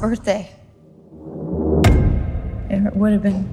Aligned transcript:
Birthday. 0.00 0.50
It 2.68 2.94
would 2.94 3.12
have 3.12 3.22
been. 3.22 3.44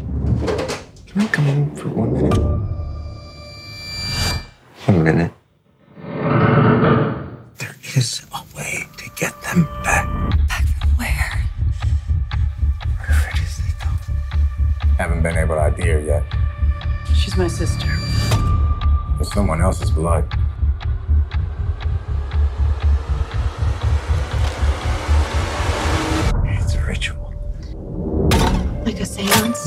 Can 1.08 1.22
I 1.22 1.28
come 1.28 1.48
in 1.48 1.76
for 1.76 1.90
one 1.90 2.14
minute? 2.14 2.38
One 4.86 5.04
minute. 5.04 5.32
There 7.58 7.76
is 7.96 8.26
a 8.34 8.44
way 8.58 8.86
to 8.98 9.10
get 9.16 9.34
them 9.44 9.66
back. 9.84 10.08
Back 10.48 10.66
from 10.80 10.90
where? 10.98 11.46
Wherever 12.98 13.30
it 13.30 13.40
is 13.40 13.58
they 13.58 13.74
go. 13.80 13.90
Haven't 14.98 15.22
been 15.24 15.38
able 15.38 15.56
to 15.56 15.62
ID 15.62 15.82
her 15.88 16.00
yet. 16.00 16.24
She's 17.16 17.38
my 17.38 17.48
sister. 17.48 17.88
It's 19.20 19.32
someone 19.34 19.62
else's 19.62 19.92
blood. 19.92 20.26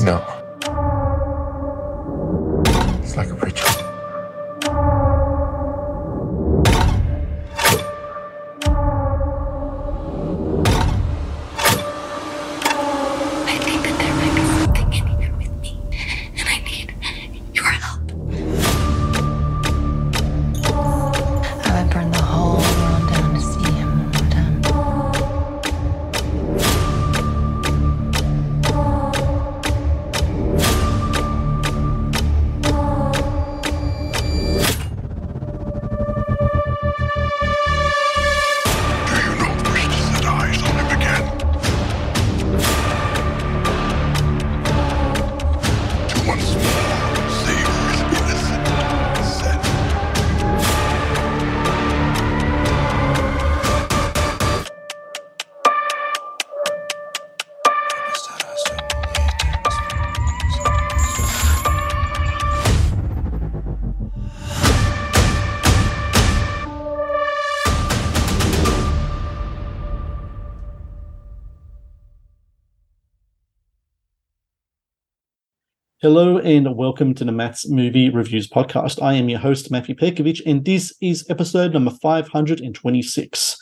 No. 0.07 0.36
Hello 76.07 76.37
and 76.37 76.77
welcome 76.77 77.13
to 77.13 77.25
the 77.25 77.33
Matt's 77.33 77.69
Movie 77.69 78.09
Reviews 78.09 78.49
podcast. 78.49 79.03
I 79.03 79.15
am 79.15 79.27
your 79.27 79.39
host, 79.39 79.69
Matthew 79.69 79.93
Pejkovic, 79.93 80.41
and 80.45 80.63
this 80.63 80.95
is 81.01 81.29
episode 81.29 81.73
number 81.73 81.91
526. 81.91 83.57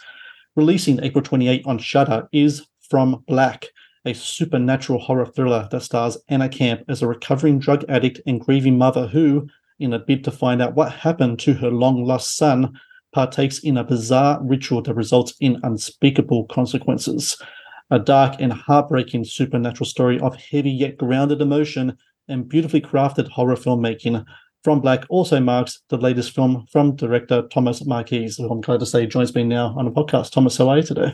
Releasing 0.55 1.03
April 1.03 1.23
28 1.23 1.63
on 1.65 1.79
Shudder 1.79 2.29
is 2.31 2.67
From 2.87 3.23
Black, 3.27 3.65
a 4.05 4.13
supernatural 4.13 4.99
horror 4.99 5.25
thriller 5.25 5.67
that 5.71 5.81
stars 5.81 6.19
Anna 6.29 6.47
Camp 6.47 6.83
as 6.87 7.01
a 7.01 7.07
recovering 7.07 7.57
drug 7.57 7.83
addict 7.89 8.21
and 8.27 8.39
grieving 8.39 8.77
mother 8.77 9.07
who, 9.07 9.47
in 9.79 9.91
a 9.93 9.97
bid 9.97 10.23
to 10.25 10.31
find 10.31 10.61
out 10.61 10.75
what 10.75 10.91
happened 10.91 11.39
to 11.39 11.53
her 11.55 11.71
long 11.71 12.03
lost 12.03 12.37
son, 12.37 12.79
partakes 13.11 13.57
in 13.57 13.75
a 13.75 13.83
bizarre 13.83 14.39
ritual 14.43 14.83
that 14.83 14.93
results 14.93 15.33
in 15.39 15.59
unspeakable 15.63 16.45
consequences. 16.45 17.41
A 17.89 17.97
dark 17.97 18.35
and 18.37 18.53
heartbreaking 18.53 19.25
supernatural 19.25 19.87
story 19.87 20.19
of 20.19 20.35
heavy 20.35 20.69
yet 20.69 20.99
grounded 20.99 21.41
emotion 21.41 21.97
and 22.27 22.47
beautifully 22.47 22.81
crafted 22.81 23.29
horror 23.29 23.55
filmmaking. 23.55 24.25
From 24.63 24.81
Black 24.81 25.05
also 25.09 25.39
marks 25.39 25.81
the 25.89 25.97
latest 25.97 26.31
film 26.31 26.65
from 26.71 26.95
director 26.95 27.43
Thomas 27.51 27.85
Marchese, 27.85 28.41
who 28.41 28.49
I'm 28.49 28.61
glad 28.61 28.79
to 28.79 28.85
say 28.85 29.05
joins 29.05 29.35
me 29.35 29.43
now 29.43 29.75
on 29.77 29.85
the 29.85 29.91
podcast. 29.91 30.31
Thomas, 30.31 30.57
how 30.57 30.69
are 30.69 30.77
you 30.77 30.83
today? 30.83 31.13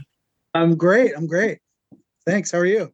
I'm 0.54 0.76
great. 0.76 1.14
I'm 1.16 1.28
great. 1.28 1.60
Thanks. 2.26 2.52
How 2.52 2.60
are 2.60 2.66
you? 2.66 2.94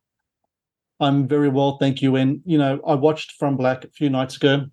I'm 0.99 1.27
very 1.27 1.49
well, 1.49 1.77
thank 1.77 2.01
you. 2.01 2.15
And 2.15 2.41
you 2.45 2.57
know, 2.57 2.79
I 2.85 2.95
watched 2.95 3.33
From 3.33 3.55
Black 3.55 3.83
a 3.83 3.89
few 3.89 4.09
nights 4.09 4.35
ago. 4.35 4.65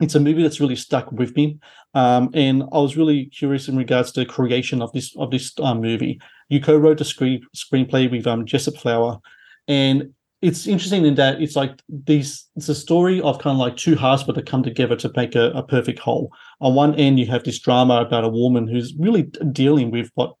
It's 0.00 0.14
a 0.14 0.20
movie 0.20 0.42
that's 0.42 0.60
really 0.60 0.76
stuck 0.76 1.10
with 1.10 1.34
me, 1.34 1.58
um, 1.94 2.30
and 2.32 2.62
I 2.72 2.78
was 2.78 2.96
really 2.96 3.26
curious 3.26 3.66
in 3.66 3.76
regards 3.76 4.12
to 4.12 4.20
the 4.20 4.26
creation 4.26 4.80
of 4.80 4.92
this 4.92 5.14
of 5.16 5.32
this 5.32 5.52
um, 5.60 5.80
movie. 5.80 6.20
You 6.48 6.60
co-wrote 6.60 6.98
the 6.98 7.04
screen 7.04 7.42
screenplay 7.56 8.08
with 8.08 8.24
um, 8.26 8.46
Jessup 8.46 8.76
Flower, 8.76 9.18
and 9.66 10.14
it's 10.40 10.66
interesting 10.66 11.04
in 11.04 11.16
that 11.16 11.42
it's 11.42 11.56
like 11.56 11.82
these 11.88 12.48
it's 12.56 12.68
a 12.68 12.74
story 12.74 13.20
of 13.20 13.38
kind 13.38 13.54
of 13.54 13.58
like 13.58 13.76
two 13.76 13.96
halves 13.96 14.22
but 14.22 14.36
they 14.36 14.42
come 14.42 14.62
together 14.62 14.94
to 14.96 15.10
make 15.16 15.34
a, 15.34 15.50
a 15.50 15.62
perfect 15.62 15.98
whole. 15.98 16.32
On 16.60 16.74
one 16.74 16.94
end 16.94 17.18
you 17.18 17.26
have 17.26 17.44
this 17.44 17.58
drama 17.58 18.00
about 18.00 18.24
a 18.24 18.28
woman 18.28 18.68
who's 18.68 18.94
really 18.98 19.22
dealing 19.52 19.90
with 19.90 20.10
what 20.14 20.34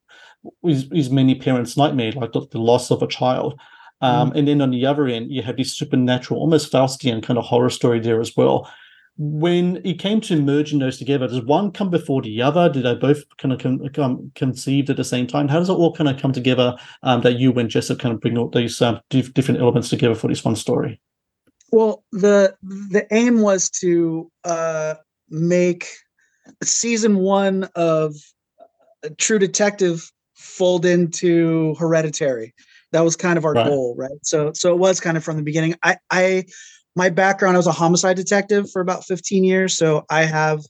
is, 0.64 0.88
is 0.92 1.10
many 1.10 1.34
parents 1.34 1.76
nightmare 1.76 2.12
like 2.12 2.32
the, 2.32 2.46
the 2.50 2.60
loss 2.60 2.90
of 2.90 3.02
a 3.02 3.08
child. 3.08 3.58
Um, 4.00 4.32
and 4.36 4.46
then 4.46 4.60
on 4.60 4.70
the 4.70 4.86
other 4.86 5.08
end 5.08 5.32
you 5.32 5.42
have 5.42 5.56
this 5.56 5.76
supernatural 5.76 6.40
almost 6.40 6.72
faustian 6.72 7.20
kind 7.20 7.36
of 7.36 7.44
horror 7.44 7.70
story 7.70 7.98
there 7.98 8.20
as 8.20 8.36
well 8.36 8.70
when 9.18 9.80
it 9.84 9.98
came 9.98 10.20
to 10.22 10.40
merging 10.40 10.78
those 10.78 10.96
together, 10.96 11.26
does 11.26 11.42
one 11.42 11.72
come 11.72 11.90
before 11.90 12.22
the 12.22 12.40
other? 12.40 12.68
Did 12.68 12.84
they 12.84 12.94
both 12.94 13.24
kind 13.36 13.52
of 13.52 13.92
come 13.92 14.30
conceived 14.36 14.90
at 14.90 14.96
the 14.96 15.04
same 15.04 15.26
time? 15.26 15.48
How 15.48 15.58
does 15.58 15.68
it 15.68 15.74
all 15.74 15.92
kind 15.92 16.08
of 16.08 16.20
come 16.20 16.32
together 16.32 16.76
um, 17.02 17.22
that 17.22 17.38
you 17.38 17.52
and 17.54 17.68
Jessup 17.68 17.98
kind 17.98 18.14
of 18.14 18.20
bring 18.20 18.38
all 18.38 18.48
these 18.48 18.80
dif- 19.10 19.34
different 19.34 19.60
elements 19.60 19.88
together 19.88 20.14
for 20.14 20.28
this 20.28 20.44
one 20.44 20.54
story? 20.54 21.00
Well, 21.72 22.04
the 22.12 22.56
the 22.62 23.06
aim 23.10 23.40
was 23.40 23.68
to 23.80 24.30
uh, 24.44 24.94
make 25.28 25.88
season 26.62 27.16
one 27.16 27.68
of 27.74 28.14
uh, 29.04 29.08
True 29.18 29.40
Detective 29.40 30.10
fold 30.34 30.86
into 30.86 31.74
Hereditary. 31.74 32.54
That 32.92 33.00
was 33.00 33.16
kind 33.16 33.36
of 33.36 33.44
our 33.44 33.52
Right. 33.52 33.66
goal, 33.66 33.94
right? 33.98 34.18
So, 34.22 34.52
so 34.54 34.72
it 34.72 34.78
was 34.78 35.00
kind 35.00 35.16
of 35.16 35.24
from 35.24 35.36
the 35.36 35.42
beginning. 35.42 35.74
I, 35.82 35.96
I, 36.10 36.44
my 36.98 37.10
background, 37.10 37.56
I 37.56 37.60
was 37.60 37.68
a 37.68 37.72
homicide 37.72 38.16
detective 38.16 38.68
for 38.70 38.82
about 38.82 39.04
15 39.04 39.44
years, 39.44 39.78
so 39.78 40.04
I 40.10 40.24
have 40.24 40.60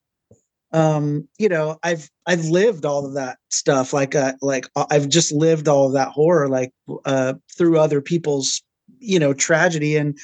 um 0.71 1.27
you 1.39 1.49
know 1.49 1.79
i've 1.83 2.11
i've 2.27 2.45
lived 2.45 2.85
all 2.85 3.07
of 3.07 3.15
that 3.15 3.39
stuff. 3.49 3.95
Like 3.95 4.15
uh 4.15 4.35
like 4.43 4.69
uh, 4.77 4.85
i've 4.91 5.09
just 5.09 5.33
lived 5.33 5.67
all 5.67 5.87
of 5.87 5.95
that 5.95 6.09
horror 6.09 6.47
like 6.47 6.71
uh 7.07 7.33
through 7.57 7.79
other 7.79 8.03
people's 8.03 8.63
you 8.99 9.19
know 9.19 9.33
tragedy. 9.33 9.97
And 9.97 10.19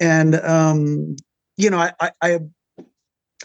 and 0.00 0.34
um 0.36 1.16
you 1.58 1.68
know 1.68 1.78
i 1.78 1.92
i 2.22 2.40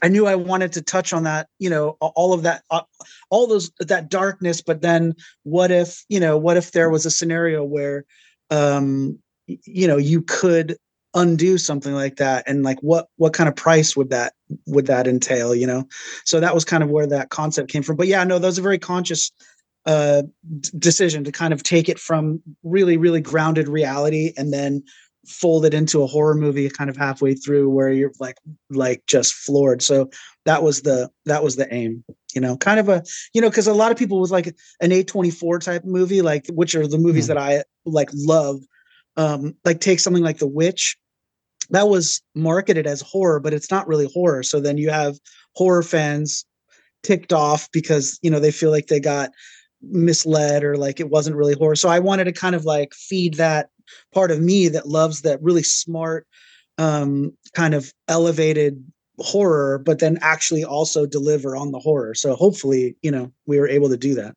i, 0.02 0.08
knew 0.08 0.26
i 0.26 0.36
wanted 0.36 0.72
to 0.72 0.82
touch 0.82 1.12
on 1.12 1.24
that 1.24 1.48
you 1.60 1.70
know 1.70 1.98
all 2.00 2.32
of 2.32 2.44
that 2.44 2.64
uh, 2.72 2.84
all 3.30 3.48
those 3.48 3.70
that 3.80 4.10
darkness. 4.10 4.62
But 4.62 4.82
then 4.82 5.14
what 5.44 5.70
if 5.70 6.06
you 6.08 6.22
know 6.22 6.38
what 6.38 6.56
if 6.56 6.72
there 6.72 6.90
was 6.90 7.06
a 7.06 7.12
scenario 7.12 7.66
where 7.66 8.06
um 8.50 9.20
you 9.48 9.86
know 9.86 9.98
you 9.98 10.22
could 10.22 10.78
undo 11.14 11.58
something 11.58 11.94
like 11.94 12.18
that 12.18 12.44
and 12.48 12.64
like 12.64 12.78
what 12.82 13.08
what 13.18 13.34
kind 13.34 13.48
of 13.50 13.56
price 13.56 13.96
would 13.96 14.10
that 14.10 14.34
would 14.66 14.86
that 14.88 15.08
entail 15.08 15.56
you 15.56 15.66
know? 15.68 15.88
So 16.26 16.40
that 16.40 16.54
was 16.54 16.66
kind 16.66 16.84
of 16.84 16.90
where 16.90 17.08
that 17.08 17.30
concept 17.30 17.70
came 17.72 17.84
from. 17.84 17.96
But 17.96 18.08
yeah 18.08 18.24
no 18.24 18.40
that 18.40 18.48
was 18.48 18.58
a 18.58 18.62
very 18.62 18.78
conscious 18.80 19.32
uh 19.86 20.24
d- 20.60 20.70
decision 20.78 21.24
to 21.24 21.32
kind 21.32 21.54
of 21.54 21.64
take 21.64 21.88
it 21.90 21.98
from 22.00 22.42
really 22.64 22.98
really 22.98 23.22
grounded 23.22 23.68
reality 23.68 24.34
and 24.38 24.52
then 24.54 24.84
fold 25.26 25.66
it 25.66 25.74
into 25.74 26.04
a 26.04 26.08
horror 26.08 26.36
movie 26.36 26.70
kind 26.70 26.90
of 26.90 26.96
halfway 26.96 27.34
through 27.34 27.70
where 27.70 27.90
you're 27.92 28.12
like 28.20 28.38
like 28.70 29.04
just 29.08 29.34
floored. 29.34 29.82
So 29.82 30.10
that 30.46 30.62
was 30.64 30.82
the 30.84 31.10
that 31.26 31.44
was 31.44 31.56
the 31.56 31.74
aim 31.74 32.04
you 32.36 32.42
know? 32.42 32.58
Kind 32.58 32.80
of 32.80 32.90
a 32.90 33.04
you 33.34 33.42
know 33.42 33.50
because 33.50 33.68
a 33.68 33.74
lot 33.74 33.92
of 33.92 33.98
people 33.98 34.20
with 34.20 34.32
like 34.32 34.48
an 34.82 34.92
a24 34.92 35.60
type 35.62 35.84
movie 35.86 36.22
like 36.22 36.46
which 36.50 36.76
are 36.76 36.88
the 36.88 36.98
movies 36.98 37.26
Mhm. 37.26 37.28
that 37.30 37.38
i 37.38 37.64
like 37.86 38.10
love 38.14 38.60
um 39.18 39.56
like 39.66 39.82
take 39.82 40.00
something 40.00 40.24
like 40.24 40.38
the 40.38 40.48
witch. 40.48 40.98
That 41.72 41.90
was 41.90 42.22
marketed 42.36 42.88
as 42.88 43.02
horror 43.02 43.40
but 43.40 43.54
it's 43.54 43.72
not 43.72 43.88
really 43.88 44.10
horror. 44.14 44.44
So 44.44 44.60
then 44.60 44.78
you 44.78 44.90
have 44.90 45.18
horror 45.56 45.84
fans 45.84 46.46
ticked 47.04 47.34
off 47.34 47.70
because 47.72 48.20
you 48.22 48.30
know 48.32 48.40
they 48.40 48.52
feel 48.52 48.72
like 48.72 48.88
they 48.88 49.00
got 49.00 49.32
misled 49.82 50.64
or 50.64 50.78
like 50.78 51.00
it 51.00 51.10
wasn't 51.10 51.36
really 51.36 51.56
horror. 51.56 51.76
So 51.76 51.90
i 51.90 52.00
wanted 52.00 52.26
to 52.26 52.34
kind 52.34 52.56
of 52.56 52.66
like 52.66 52.94
feed 52.94 53.36
that 53.36 53.70
part 54.14 54.32
of 54.32 54.42
me 54.42 54.68
that 54.70 54.88
loves 54.88 55.22
that 55.22 55.42
really 55.42 55.64
smart 55.64 56.28
um 56.78 57.32
kind 57.54 57.74
of 57.74 57.92
elevated 58.08 58.84
horror 59.20 59.80
but 59.80 60.00
then 60.00 60.20
actually 60.22 60.64
also 60.64 61.06
deliver 61.06 61.56
on 61.56 61.72
the 61.72 61.80
horror. 61.80 62.14
So 62.14 62.36
hopefully 62.36 62.96
you 63.02 63.12
know 63.12 63.32
we 63.46 63.60
were 63.60 63.68
able 63.68 63.90
to 63.90 63.98
do 63.98 64.14
that. 64.16 64.34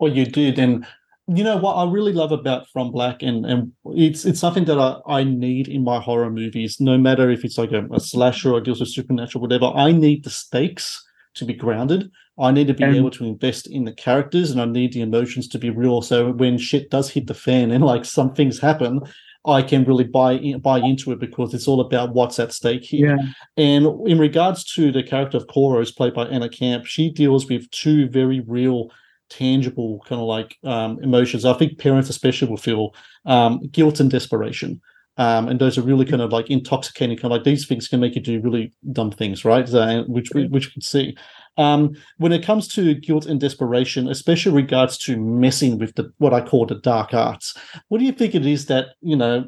Well, 0.00 0.12
you 0.12 0.26
did, 0.26 0.58
and 0.58 0.86
you 1.26 1.42
know 1.42 1.56
what 1.56 1.74
I 1.74 1.90
really 1.90 2.12
love 2.12 2.32
about 2.32 2.68
From 2.68 2.90
Black, 2.90 3.22
and 3.22 3.46
and 3.46 3.72
it's 3.86 4.24
it's 4.24 4.40
something 4.40 4.64
that 4.66 4.78
I, 4.78 5.00
I 5.06 5.24
need 5.24 5.68
in 5.68 5.82
my 5.82 6.00
horror 6.00 6.30
movies. 6.30 6.80
No 6.80 6.98
matter 6.98 7.30
if 7.30 7.44
it's 7.44 7.58
like 7.58 7.72
a, 7.72 7.86
a 7.92 8.00
slasher 8.00 8.52
or 8.52 8.60
deals 8.60 8.80
with 8.80 8.90
supernatural, 8.90 9.42
whatever, 9.42 9.66
I 9.66 9.92
need 9.92 10.24
the 10.24 10.30
stakes 10.30 11.02
to 11.34 11.44
be 11.44 11.54
grounded. 11.54 12.10
I 12.38 12.50
need 12.50 12.66
to 12.66 12.74
be 12.74 12.84
able 12.84 13.10
to 13.12 13.24
invest 13.24 13.68
in 13.68 13.84
the 13.84 13.92
characters, 13.92 14.50
and 14.50 14.60
I 14.60 14.64
need 14.64 14.92
the 14.92 15.02
emotions 15.02 15.48
to 15.48 15.58
be 15.58 15.70
real. 15.70 16.02
So 16.02 16.32
when 16.32 16.58
shit 16.58 16.90
does 16.90 17.10
hit 17.10 17.26
the 17.26 17.34
fan 17.34 17.70
and 17.70 17.84
like 17.84 18.04
some 18.04 18.34
things 18.34 18.58
happen, 18.58 19.00
I 19.46 19.62
can 19.62 19.84
really 19.84 20.04
buy 20.04 20.32
in, 20.32 20.60
buy 20.60 20.78
into 20.78 21.12
it 21.12 21.20
because 21.20 21.54
it's 21.54 21.68
all 21.68 21.80
about 21.80 22.14
what's 22.14 22.38
at 22.38 22.52
stake 22.52 22.84
here. 22.84 23.18
And 23.56 23.86
in 24.08 24.18
regards 24.18 24.64
to 24.74 24.90
the 24.90 25.02
character 25.02 25.36
of 25.36 25.46
Cora, 25.46 25.78
who's 25.78 25.92
played 25.92 26.14
by 26.14 26.24
Anna 26.26 26.48
Camp, 26.48 26.86
she 26.86 27.10
deals 27.10 27.48
with 27.48 27.70
two 27.70 28.08
very 28.08 28.40
real, 28.40 28.90
tangible 29.30 30.04
kind 30.08 30.20
of 30.20 30.26
like 30.26 30.56
um, 30.64 30.98
emotions. 31.02 31.44
I 31.44 31.54
think 31.54 31.78
parents 31.78 32.10
especially 32.10 32.48
will 32.48 32.56
feel 32.56 32.94
um, 33.24 33.60
guilt 33.70 34.00
and 34.00 34.10
desperation. 34.10 34.80
Um, 35.16 35.48
and 35.48 35.60
those 35.60 35.78
are 35.78 35.82
really 35.82 36.04
kind 36.04 36.22
of 36.22 36.32
like 36.32 36.50
intoxicating. 36.50 37.16
Kind 37.16 37.26
of 37.26 37.30
like 37.32 37.44
these 37.44 37.66
things 37.66 37.86
can 37.86 38.00
make 38.00 38.16
you 38.16 38.20
do 38.20 38.40
really 38.40 38.72
dumb 38.92 39.12
things, 39.12 39.44
right? 39.44 39.68
So, 39.68 40.04
which 40.08 40.30
we 40.34 40.48
which 40.48 40.66
you 40.66 40.72
can 40.72 40.82
see. 40.82 41.16
Um, 41.56 41.94
when 42.18 42.32
it 42.32 42.44
comes 42.44 42.66
to 42.68 42.94
guilt 42.94 43.26
and 43.26 43.40
desperation, 43.40 44.08
especially 44.08 44.52
regards 44.52 44.98
to 44.98 45.16
messing 45.16 45.78
with 45.78 45.94
the 45.94 46.12
what 46.18 46.34
I 46.34 46.40
call 46.40 46.66
the 46.66 46.80
dark 46.80 47.14
arts, 47.14 47.56
what 47.88 47.98
do 47.98 48.04
you 48.04 48.12
think 48.12 48.34
it 48.34 48.44
is 48.44 48.66
that 48.66 48.88
you 49.02 49.14
know 49.14 49.44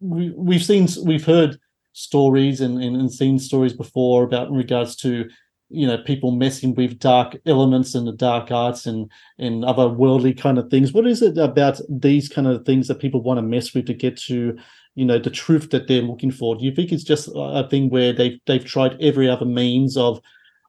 we, 0.00 0.30
we've 0.30 0.64
seen 0.64 0.88
we've 1.04 1.26
heard 1.26 1.58
stories 1.92 2.62
and, 2.62 2.82
and, 2.82 2.96
and 2.96 3.12
seen 3.12 3.38
stories 3.38 3.74
before 3.74 4.24
about 4.24 4.48
in 4.48 4.54
regards 4.54 4.96
to 4.96 5.28
you 5.72 5.86
know 5.86 5.98
people 5.98 6.30
messing 6.30 6.74
with 6.74 6.98
dark 6.98 7.36
elements 7.46 7.94
and 7.94 8.06
the 8.06 8.12
dark 8.12 8.50
arts 8.50 8.86
and 8.86 9.10
and 9.38 9.64
other 9.64 9.88
worldly 9.88 10.34
kind 10.34 10.58
of 10.58 10.70
things. 10.70 10.92
What 10.92 11.06
is 11.06 11.22
it 11.22 11.38
about 11.38 11.80
these 11.88 12.28
kind 12.28 12.46
of 12.46 12.64
things 12.64 12.88
that 12.88 13.00
people 13.00 13.22
want 13.22 13.38
to 13.38 13.42
mess 13.42 13.74
with 13.74 13.86
to 13.86 13.94
get 13.94 14.16
to 14.22 14.56
you 14.94 15.04
know 15.04 15.18
the 15.18 15.30
truth 15.30 15.70
that 15.70 15.88
they're 15.88 16.02
looking 16.02 16.30
for? 16.30 16.56
Do 16.56 16.64
you 16.64 16.74
think 16.74 16.92
it's 16.92 17.04
just 17.04 17.28
a 17.34 17.66
thing 17.68 17.90
where 17.90 18.12
they've 18.12 18.38
they've 18.46 18.64
tried 18.64 19.00
every 19.00 19.28
other 19.28 19.46
means 19.46 19.96
of 19.96 20.20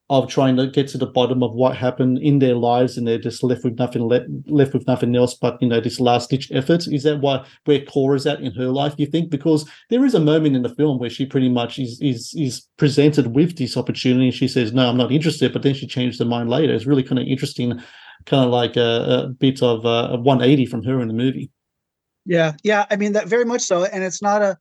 of 0.10 0.30
trying 0.30 0.58
to 0.58 0.68
get 0.68 0.88
to 0.90 0.98
the 0.98 1.06
bottom 1.06 1.42
of 1.42 1.54
what 1.54 1.78
happened 1.78 2.18
in 2.20 2.40
their 2.40 2.56
lives 2.56 2.98
and 2.98 3.08
they're 3.08 3.18
just 3.18 3.42
left 3.42 3.64
with 3.64 3.80
nothing 3.80 4.02
left, 4.02 4.26
left 4.48 4.74
with 4.74 4.86
nothing 4.86 5.16
else 5.16 5.34
but 5.34 5.62
you 5.62 5.68
know 5.68 5.80
this 5.80 6.00
last 6.00 6.30
ditch 6.30 6.52
effort 6.52 6.86
is 6.88 7.04
that 7.04 7.22
why 7.22 7.44
where 7.66 7.84
Cora's 7.86 8.28
at 8.28 8.42
in 8.42 8.52
her 8.54 8.68
life 8.68 8.94
you 8.98 9.06
think 9.06 9.30
because 9.30 9.68
there 9.90 10.04
is 10.04 10.14
a 10.14 10.20
moment 10.20 10.56
in 10.56 10.62
the 10.62 10.76
film 10.76 11.00
where 11.00 11.10
she 11.10 11.26
pretty 11.26 11.50
much 11.50 11.80
is 11.80 12.00
is 12.02 12.34
is 12.36 12.68
presented 12.78 13.34
with 13.34 13.58
this 13.58 13.78
opportunity 13.78 14.26
and 14.26 14.34
she 14.34 14.48
says 14.48 14.74
no 14.74 14.90
I'm 14.90 14.98
not 14.98 15.12
interested 15.12 15.54
but 15.54 15.64
then 15.64 15.74
she 15.74 15.88
changed 15.88 16.20
her 16.20 16.26
mind 16.26 16.50
later 16.50 16.74
it's 16.74 16.86
really 16.86 17.04
kind 17.04 17.20
of 17.20 17.26
interesting 17.26 17.82
kind 18.26 18.46
of 18.46 18.52
like 18.52 18.76
a, 18.76 19.26
a 19.26 19.28
bit 19.30 19.64
of 19.64 19.86
uh, 19.86 20.10
a, 20.12 20.16
a 20.16 20.20
180 20.20 20.66
from 20.66 20.84
her 20.84 21.00
in 21.02 21.08
the 21.08 21.14
movie 21.14 21.50
Yeah, 22.26 22.54
yeah. 22.64 22.86
I 22.90 22.96
mean 22.96 23.14
that 23.14 23.28
very 23.28 23.46
much 23.46 23.62
so, 23.62 23.84
and 23.84 24.04
it's 24.04 24.22
not 24.22 24.42
a. 24.42 24.58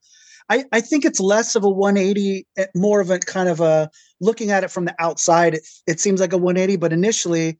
I 0.49 0.65
I 0.71 0.81
think 0.81 1.05
it's 1.05 1.19
less 1.19 1.55
of 1.55 1.63
a 1.63 1.69
180, 1.69 2.45
eh, 2.57 2.65
more 2.75 3.01
of 3.01 3.09
a 3.09 3.19
kind 3.19 3.49
of 3.49 3.59
a 3.59 3.89
looking 4.21 4.51
at 4.51 4.63
it 4.63 4.71
from 4.71 4.85
the 4.85 4.95
outside. 4.99 5.55
It 5.55 5.67
it 5.87 5.99
seems 5.99 6.19
like 6.19 6.33
a 6.33 6.37
180, 6.37 6.77
but 6.77 6.93
initially, 6.93 7.57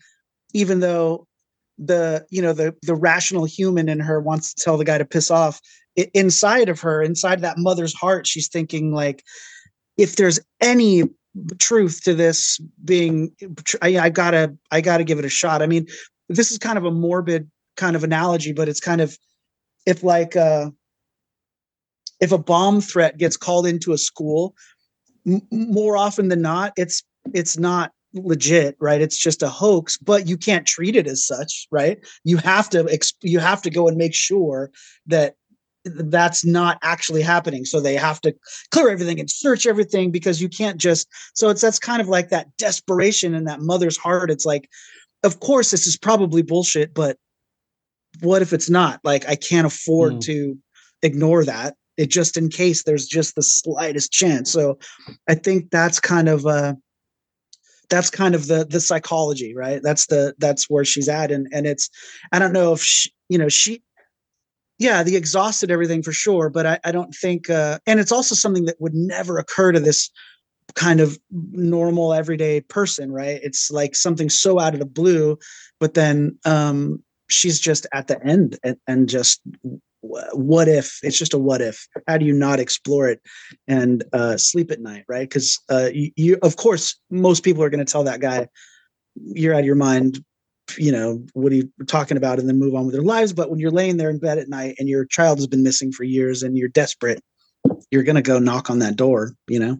even 0.53 0.79
though 0.79 1.27
the 1.77 2.25
you 2.29 2.41
know 2.41 2.53
the 2.53 2.75
the 2.83 2.95
rational 2.95 3.45
human 3.45 3.89
in 3.89 3.99
her 3.99 4.19
wants 4.19 4.53
to 4.53 4.63
tell 4.63 4.77
the 4.77 4.85
guy 4.85 4.97
to 4.97 5.05
piss 5.05 5.31
off, 5.31 5.59
i 5.97 6.09
inside 6.13 6.69
of 6.69 6.79
her, 6.81 7.01
inside 7.01 7.41
that 7.41 7.57
mother's 7.57 7.93
heart, 7.93 8.27
she's 8.27 8.47
thinking 8.47 8.93
like, 8.93 9.23
if 9.97 10.15
there's 10.15 10.39
any 10.61 11.03
truth 11.59 12.01
to 12.03 12.13
this 12.13 12.59
being, 12.83 13.31
I, 13.81 13.97
I 13.97 14.09
gotta 14.09 14.55
I 14.71 14.81
gotta 14.81 15.03
give 15.03 15.19
it 15.19 15.25
a 15.25 15.29
shot. 15.29 15.61
I 15.61 15.67
mean, 15.67 15.87
this 16.29 16.51
is 16.51 16.57
kind 16.57 16.77
of 16.77 16.85
a 16.85 16.91
morbid 16.91 17.49
kind 17.75 17.95
of 17.95 18.03
analogy, 18.03 18.53
but 18.53 18.69
it's 18.69 18.79
kind 18.79 19.01
of 19.01 19.17
if 19.85 20.03
like 20.03 20.35
uh 20.35 20.69
if 22.23 22.31
a 22.31 22.37
bomb 22.53 22.81
threat 22.81 23.17
gets 23.17 23.37
called 23.45 23.65
into 23.67 23.93
a 23.93 23.97
school 23.97 24.55
m- 25.27 25.41
more 25.51 25.95
often 26.05 26.25
than 26.29 26.41
not 26.41 26.73
it's 26.77 27.03
it's 27.33 27.57
not 27.57 27.91
legit 28.15 28.75
right? 28.79 29.01
It's 29.01 29.17
just 29.27 29.41
a 29.43 29.49
hoax 29.49 29.97
but 29.97 30.27
you 30.29 30.37
can't 30.37 30.67
treat 30.75 30.95
it 30.95 31.07
as 31.07 31.25
such 31.33 31.67
right? 31.71 31.97
You 32.23 32.37
have 32.37 32.67
to 32.71 32.79
ex- 32.95 33.13
you 33.33 33.39
have 33.39 33.61
to 33.63 33.69
go 33.69 33.87
and 33.87 33.97
make 33.97 34.13
sure 34.29 34.71
that 35.07 35.35
that's 35.85 36.45
not 36.45 36.77
actually 36.81 37.21
happening. 37.21 37.65
So 37.65 37.81
they 37.81 37.95
have 37.95 38.21
to 38.21 38.33
clear 38.71 38.89
everything 38.89 39.19
and 39.19 39.29
search 39.29 39.65
everything 39.65 40.11
because 40.11 40.41
you 40.41 40.47
can't 40.59 40.77
just 40.77 41.07
so 41.33 41.49
it's 41.49 41.61
that's 41.61 41.79
kind 41.79 42.01
of 42.01 42.07
like 42.07 42.29
that 42.29 42.47
desperation 42.57 43.33
in 43.33 43.43
that 43.45 43.59
mother's 43.61 43.97
heart. 43.97 44.31
It's 44.31 44.45
like 44.45 44.69
of 45.23 45.39
course 45.39 45.71
this 45.71 45.85
is 45.87 45.97
probably 45.97 46.41
bullshit 46.41 46.93
but 46.93 47.17
what 48.21 48.41
if 48.43 48.53
it's 48.53 48.69
not? 48.69 48.99
Like 49.03 49.27
i 49.27 49.35
can't 49.35 49.67
afford 49.71 50.13
Mm. 50.13 50.21
to 50.29 50.57
ignore 51.01 51.43
that 51.45 51.75
it 51.97 52.09
just 52.09 52.37
in 52.37 52.49
case 52.49 52.83
there's 52.83 53.05
just 53.05 53.35
the 53.35 53.43
slightest 53.43 54.11
chance. 54.11 54.51
So 54.51 54.77
i 55.27 55.35
think 55.35 55.71
that's 55.71 55.99
kind 55.99 56.29
of 56.29 56.45
uh 56.45 56.73
that's 57.89 58.09
kind 58.09 58.33
of 58.33 58.47
the 58.47 58.65
the 58.65 58.79
psychology 58.79 59.53
right? 59.55 59.81
That's 59.83 60.07
the 60.07 60.33
that's 60.39 60.69
where 60.69 60.85
she's 60.85 61.09
at. 61.09 61.31
And 61.31 61.47
and 61.51 61.65
it's 61.67 61.89
i 62.31 62.39
don't 62.39 62.53
know 62.53 62.73
if 62.73 62.81
she, 62.81 63.11
you 63.29 63.37
know 63.37 63.49
she 63.49 63.83
yeah 64.79 65.03
the 65.03 65.15
exhausted 65.15 65.69
everything 65.69 66.01
for 66.01 66.11
sure 66.11 66.49
but 66.49 66.65
i, 66.65 66.79
I 66.83 66.91
don't 66.91 67.13
think 67.13 67.49
uh 67.49 67.77
and 67.85 67.99
it's 67.99 68.11
also 68.11 68.33
something 68.33 68.65
that 68.65 68.81
would 68.81 68.95
never 68.95 69.37
occur 69.37 69.71
to 69.71 69.79
this 69.79 70.09
kind 70.75 70.99
of 70.99 71.19
normal 71.31 72.13
everyday 72.13 72.61
person 72.61 73.11
right? 73.11 73.39
It's 73.43 73.69
like 73.69 73.95
something 73.95 74.29
so 74.29 74.59
out 74.59 74.73
of 74.73 74.79
the 74.79 74.85
blue 74.85 75.37
but 75.79 75.93
then 75.93 76.37
um 76.45 77.03
she's 77.29 77.59
just 77.59 77.85
at 77.93 78.07
the 78.07 78.23
end 78.25 78.57
and, 78.63 78.77
and 78.87 79.09
just 79.09 79.41
what 80.03 80.67
if 80.67 80.99
it's 81.01 81.17
just 81.17 81.33
a 81.33 81.37
what 81.37 81.61
if 81.61 81.87
how 82.07 82.17
do 82.17 82.25
you 82.25 82.33
not 82.33 82.59
explore 82.59 83.07
it 83.07 83.21
and 83.67 84.03
uh 84.11 84.37
sleep 84.37 84.69
at 84.69 84.81
night 84.81 85.05
right? 85.07 85.29
Because 85.29 85.59
uh 85.69 85.89
you, 85.93 86.11
you 86.15 86.37
of 86.43 86.57
course 86.57 86.99
most 87.09 87.43
people 87.43 87.63
are 87.63 87.69
going 87.69 87.83
to 87.83 87.91
tell 87.91 88.03
that 88.03 88.19
guy 88.19 88.47
you're 89.15 89.53
out 89.53 89.61
of 89.61 89.65
your 89.65 89.75
mind 89.75 90.23
you 90.77 90.91
know 90.91 91.23
what 91.33 91.51
are 91.51 91.55
you 91.55 91.71
talking 91.87 92.17
about 92.17 92.39
and 92.39 92.49
then 92.49 92.59
move 92.59 92.75
on 92.75 92.85
with 92.85 92.93
their 92.93 93.03
lives. 93.03 93.33
But 93.33 93.49
when 93.49 93.59
you're 93.59 93.71
laying 93.71 93.97
there 93.97 94.09
in 94.09 94.19
bed 94.19 94.37
at 94.37 94.49
night 94.49 94.75
and 94.79 94.89
your 94.89 95.05
child 95.05 95.37
has 95.37 95.47
been 95.47 95.63
missing 95.63 95.91
for 95.91 96.03
years 96.03 96.43
and 96.43 96.57
you're 96.57 96.69
desperate 96.69 97.21
you're 97.91 98.03
going 98.03 98.15
to 98.15 98.21
go 98.21 98.39
knock 98.39 98.69
on 98.69 98.79
that 98.79 98.95
door 98.95 99.33
you 99.47 99.59
know 99.59 99.77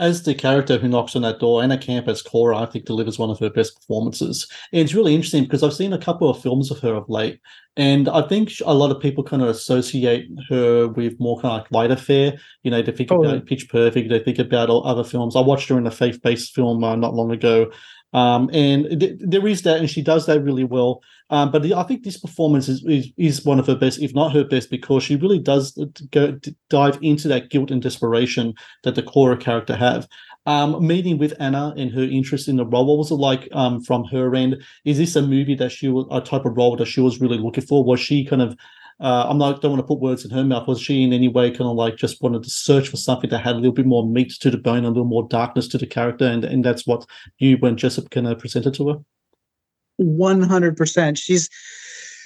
as 0.00 0.22
the 0.22 0.34
character 0.34 0.78
who 0.78 0.88
knocks 0.88 1.14
on 1.14 1.22
that 1.22 1.38
door, 1.38 1.62
Anna 1.62 1.78
Camp 1.78 2.08
as 2.08 2.22
Cora, 2.22 2.56
I 2.56 2.66
think 2.66 2.86
delivers 2.86 3.18
one 3.18 3.30
of 3.30 3.38
her 3.38 3.50
best 3.50 3.76
performances. 3.76 4.48
And 4.72 4.80
it's 4.80 4.94
really 4.94 5.14
interesting 5.14 5.44
because 5.44 5.62
I've 5.62 5.74
seen 5.74 5.92
a 5.92 5.98
couple 5.98 6.28
of 6.28 6.40
films 6.40 6.70
of 6.70 6.80
her 6.80 6.94
of 6.94 7.08
late, 7.08 7.38
and 7.76 8.08
I 8.08 8.22
think 8.22 8.50
a 8.64 8.74
lot 8.74 8.90
of 8.90 9.00
people 9.00 9.22
kind 9.22 9.42
of 9.42 9.48
associate 9.48 10.28
her 10.48 10.88
with 10.88 11.20
more 11.20 11.38
kind 11.40 11.52
of 11.54 11.60
like 11.60 11.70
lighter 11.70 12.00
fare. 12.00 12.38
You 12.62 12.70
know, 12.70 12.82
they 12.82 12.92
think 12.92 13.10
Totally. 13.10 13.36
about 13.36 13.46
Pitch 13.46 13.68
Perfect, 13.68 14.08
they 14.08 14.18
think 14.18 14.38
about 14.38 14.70
all 14.70 14.86
other 14.86 15.04
films. 15.04 15.36
I 15.36 15.40
watched 15.40 15.68
her 15.68 15.78
in 15.78 15.86
a 15.86 15.90
faith-based 15.90 16.54
film 16.54 16.82
uh, 16.82 16.96
not 16.96 17.14
long 17.14 17.30
ago, 17.30 17.70
um, 18.12 18.50
and 18.52 18.98
th- 18.98 19.18
there 19.20 19.46
is 19.46 19.62
that, 19.62 19.78
and 19.78 19.88
she 19.88 20.02
does 20.02 20.26
that 20.26 20.42
really 20.42 20.64
well. 20.64 21.02
Um, 21.30 21.50
but 21.50 21.62
the, 21.62 21.74
I 21.74 21.84
think 21.84 22.02
this 22.02 22.18
performance 22.18 22.68
is, 22.68 22.84
is 22.84 23.10
is 23.16 23.44
one 23.44 23.58
of 23.58 23.66
her 23.66 23.76
best, 23.76 24.02
if 24.02 24.14
not 24.14 24.32
her 24.32 24.44
best, 24.44 24.70
because 24.70 25.04
she 25.04 25.16
really 25.16 25.38
does 25.38 25.72
go 26.10 26.38
dive 26.68 26.98
into 27.02 27.28
that 27.28 27.50
guilt 27.50 27.70
and 27.70 27.80
desperation 27.80 28.54
that 28.84 28.96
the 28.96 29.02
Cora 29.02 29.36
character 29.36 29.76
have. 29.76 30.08
Um, 30.46 30.84
meeting 30.84 31.18
with 31.18 31.34
Anna 31.38 31.74
and 31.76 31.92
her 31.92 32.02
interest 32.02 32.48
in 32.48 32.56
the 32.56 32.66
role, 32.66 32.86
what 32.86 32.98
was 32.98 33.10
it 33.10 33.14
like 33.14 33.48
um, 33.52 33.82
from 33.82 34.04
her 34.06 34.34
end? 34.34 34.62
Is 34.84 34.98
this 34.98 35.14
a 35.14 35.22
movie 35.22 35.54
that 35.54 35.70
she 35.70 35.88
was 35.88 36.06
a 36.10 36.20
type 36.20 36.44
of 36.44 36.56
role 36.56 36.76
that 36.76 36.86
she 36.86 37.00
was 37.00 37.20
really 37.20 37.38
looking 37.38 37.64
for? 37.64 37.84
Was 37.84 38.00
she 38.00 38.24
kind 38.24 38.42
of 38.42 38.56
uh, 39.00 39.26
I'm 39.28 39.38
not 39.38 39.62
don't 39.62 39.72
want 39.72 39.80
to 39.80 39.86
put 39.86 40.00
words 40.00 40.26
in 40.26 40.30
her 40.30 40.44
mouth. 40.44 40.68
Was 40.68 40.80
she 40.80 41.02
in 41.02 41.12
any 41.12 41.28
way 41.28 41.50
kind 41.50 41.62
of 41.62 41.76
like 41.76 41.96
just 41.96 42.20
wanted 42.20 42.42
to 42.42 42.50
search 42.50 42.88
for 42.88 42.98
something 42.98 43.30
that 43.30 43.38
had 43.38 43.54
a 43.54 43.58
little 43.58 43.72
bit 43.72 43.86
more 43.86 44.06
meat 44.06 44.32
to 44.40 44.50
the 44.50 44.58
bone, 44.58 44.84
a 44.84 44.88
little 44.88 45.04
more 45.04 45.26
darkness 45.28 45.68
to 45.68 45.78
the 45.78 45.86
character, 45.86 46.26
and 46.26 46.44
and 46.44 46.64
that's 46.64 46.86
what 46.86 47.06
you 47.38 47.56
when 47.58 47.78
Jessup 47.78 48.10
kind 48.10 48.26
of 48.26 48.38
presented 48.38 48.74
to 48.74 48.88
her? 48.88 48.96
100% 50.00 51.18
she's 51.18 51.48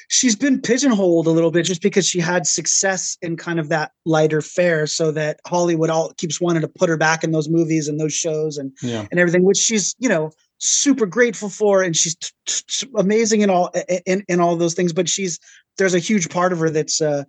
she's 0.09 0.37
been 0.37 0.61
pigeonholed 0.61 1.27
a 1.27 1.31
little 1.31 1.51
bit 1.51 1.65
just 1.65 1.83
because 1.83 2.07
she 2.07 2.21
had 2.21 2.47
success 2.47 3.17
in 3.23 3.37
kind 3.37 3.59
of 3.59 3.69
that 3.71 3.91
lighter 4.05 4.41
fare 4.41 4.87
so 4.87 5.11
that 5.11 5.41
hollywood 5.47 5.91
all 5.91 6.13
keeps 6.19 6.41
wanting 6.41 6.61
to 6.63 6.69
put 6.69 6.89
her 6.89 6.97
back 6.97 7.25
in 7.25 7.33
those 7.33 7.49
movies 7.49 7.89
and 7.89 7.99
those 7.99 8.13
shows 8.13 8.57
and 8.59 8.73
Yeah. 8.83 9.07
and 9.11 9.19
everything 9.19 9.45
which 9.45 9.57
she's 9.59 9.95
you 9.99 10.09
know 10.09 10.31
super 10.59 11.07
grateful 11.07 11.49
for 11.49 11.83
and 11.83 11.97
she's 11.97 12.15
t- 12.17 12.31
t- 12.69 12.89
amazing 12.97 13.41
in 13.41 13.51
all 13.51 13.73
in, 14.07 14.23
in 14.29 14.41
all 14.41 14.57
those 14.57 14.75
things 14.75 14.93
but 14.93 15.09
she's 15.09 15.39
there's 15.79 15.95
a 15.95 15.99
huge 15.99 16.29
part 16.31 16.53
of 16.53 16.59
her 16.59 16.71
that's 16.71 17.01
uh 17.01 17.25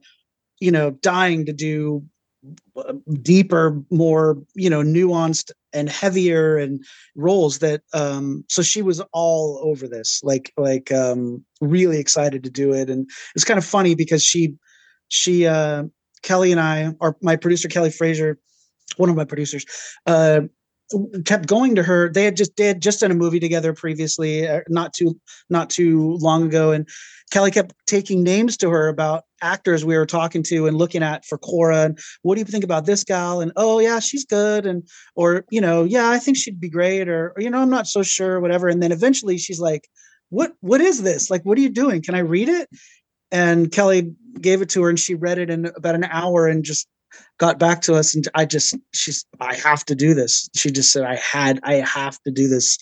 you 0.60 0.72
know 0.72 0.92
dying 0.92 1.46
to 1.46 1.54
do 1.54 2.04
uh, 2.78 2.94
deeper 3.22 3.82
more 3.90 4.38
you 4.54 4.70
know 4.70 4.82
nuanced 4.84 5.52
and 5.76 5.90
heavier 5.90 6.58
and 6.58 6.84
roles 7.16 7.60
that 7.60 7.82
um 7.94 8.44
so 8.50 8.62
she 8.62 8.82
was 8.82 9.02
all 9.14 9.62
over 9.64 9.88
this 9.88 10.22
like 10.24 10.52
like 10.58 10.92
um 10.92 11.44
really 11.62 12.00
excited 12.00 12.44
to 12.44 12.50
do 12.50 12.74
it. 12.74 12.90
And 12.90 13.10
it's 13.36 13.46
kind 13.46 13.58
of 13.58 13.66
funny 13.66 13.96
because 13.96 14.24
she 14.24 14.54
she 15.10 15.46
uh 15.46 15.84
kelly 16.24 16.52
and 16.52 16.60
i 16.60 16.92
or 17.00 17.16
my 17.22 17.36
producer 17.36 17.68
kelly 17.68 17.92
fraser 17.92 18.40
one 18.98 19.10
of 19.10 19.16
my 19.16 19.26
producers 19.26 19.64
uh 20.08 20.42
kept 21.26 21.48
going 21.48 21.76
to 21.76 21.84
her. 21.84 22.10
They 22.10 22.26
had 22.26 22.38
just 22.38 22.56
did 22.56 22.82
just 22.82 23.00
done 23.00 23.12
a 23.12 23.16
movie 23.16 23.40
together 23.40 23.74
previously 23.74 24.48
uh, 24.48 24.62
not 24.70 24.94
too 24.94 25.20
not 25.50 25.70
too 25.70 26.18
long 26.22 26.44
ago. 26.44 26.72
And 26.72 26.88
kelly 27.32 27.52
kept 27.52 27.74
taking 27.88 28.24
names 28.24 28.58
to 28.58 28.70
her 28.70 28.88
about 28.88 29.24
actors 29.42 29.84
we 29.84 29.98
were 29.98 30.06
talking 30.06 30.42
to 30.44 30.68
and 30.68 30.78
looking 30.78 31.04
at 31.04 31.26
for 31.26 31.38
cora 31.38 31.84
and 31.84 32.00
what 32.22 32.36
do 32.36 32.40
you 32.40 32.46
think 32.46 32.64
about 32.64 32.86
this 32.86 33.04
gal? 33.04 33.42
and 33.42 33.52
oh 33.56 33.80
yeah 33.80 34.00
she's 34.00 34.26
good 34.26 34.66
and 34.66 34.88
or 35.16 35.46
you 35.50 35.62
know 35.62 35.84
yeah 35.84 36.10
i 36.10 36.18
think 36.18 36.38
she'd 36.38 36.60
be 36.60 36.70
great 36.70 37.08
or, 37.10 37.34
or 37.36 37.42
you 37.42 37.50
know 37.50 37.60
i'm 37.60 37.70
not 37.70 37.88
so 37.88 38.02
sure 38.04 38.40
whatever. 38.40 38.68
And 38.68 38.82
then 38.82 38.92
eventually 38.92 39.38
she's 39.38 39.60
like 39.60 39.88
what 40.30 40.54
what 40.62 40.82
is 40.82 41.04
this? 41.04 41.30
Like 41.30 41.44
what 41.44 41.58
are 41.58 41.62
you 41.62 41.70
doing? 41.70 42.02
Can 42.02 42.16
i 42.16 42.20
read 42.20 42.50
it? 42.50 42.70
And 43.32 43.72
kelly 43.72 44.14
gave 44.42 44.62
it 44.62 44.70
to 44.70 44.84
her 44.84 44.90
and 44.90 45.00
she 45.00 45.16
read 45.16 45.38
it 45.38 45.50
in 45.50 45.68
about 45.76 45.96
an 45.96 46.06
hour 46.06 46.48
and 46.48 46.64
just 46.64 46.88
got 47.38 47.58
back 47.58 47.82
to 47.82 47.94
us 47.94 48.14
and 48.14 48.28
i 48.36 48.44
just 48.44 48.76
she's 48.94 49.26
i 49.40 49.56
have 49.56 49.86
to 49.86 49.96
do 49.96 50.14
this. 50.14 50.50
She 50.56 50.72
just 50.72 50.92
said 50.92 51.04
i 51.04 51.16
had 51.16 51.60
i 51.64 51.76
have 51.76 52.20
to 52.24 52.32
do 52.32 52.48
this 52.48 52.78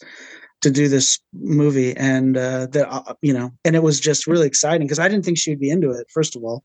to 0.63 0.71
do 0.71 0.87
this 0.87 1.19
movie 1.33 1.95
and 1.95 2.37
uh 2.37 2.65
that 2.67 2.89
uh, 2.89 3.13
you 3.21 3.33
know 3.33 3.51
and 3.63 3.75
it 3.75 3.83
was 3.83 3.99
just 3.99 4.25
really 4.27 4.47
exciting 4.47 4.87
because 4.87 4.99
i 4.99 5.07
didn't 5.07 5.25
think 5.25 5.37
she 5.37 5.51
would 5.51 5.59
be 5.59 5.69
into 5.69 5.91
it 5.91 6.07
first 6.11 6.35
of 6.35 6.43
all. 6.43 6.63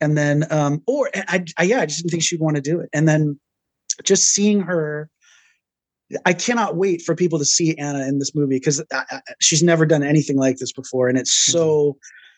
And 0.00 0.16
then 0.16 0.46
um 0.50 0.82
or 0.86 1.10
I, 1.14 1.44
I 1.58 1.64
yeah 1.64 1.80
i 1.80 1.86
just 1.86 2.00
didn't 2.00 2.10
think 2.10 2.22
she'd 2.22 2.40
want 2.40 2.56
to 2.56 2.62
do 2.62 2.80
it. 2.80 2.88
And 2.92 3.08
then 3.08 3.38
just 4.04 4.32
seeing 4.32 4.60
her 4.60 5.10
i 6.24 6.32
cannot 6.32 6.76
wait 6.76 7.02
for 7.02 7.14
people 7.14 7.38
to 7.38 7.44
see 7.44 7.76
anna 7.76 8.06
in 8.06 8.18
this 8.18 8.34
movie 8.34 8.56
because 8.56 8.82
she's 9.40 9.62
never 9.62 9.86
done 9.86 10.02
anything 10.02 10.36
like 10.36 10.56
this 10.56 10.72
before 10.72 11.08
and 11.08 11.18
it's 11.18 11.32
so 11.32 11.96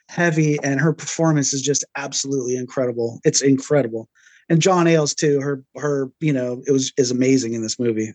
heavy 0.09 0.59
and 0.63 0.81
her 0.81 0.93
performance 0.93 1.55
is 1.55 1.63
just 1.63 1.85
absolutely 1.97 2.57
incredible. 2.57 3.21
It's 3.25 3.43
incredible. 3.43 4.09
And 4.49 4.61
john 4.61 4.87
Ales 4.87 5.15
too 5.15 5.41
her 5.41 5.65
her 5.77 6.11
you 6.21 6.33
know 6.33 6.63
it 6.67 6.73
was 6.73 6.93
is 6.97 7.11
amazing 7.11 7.55
in 7.55 7.63
this 7.63 7.79
movie 7.79 8.13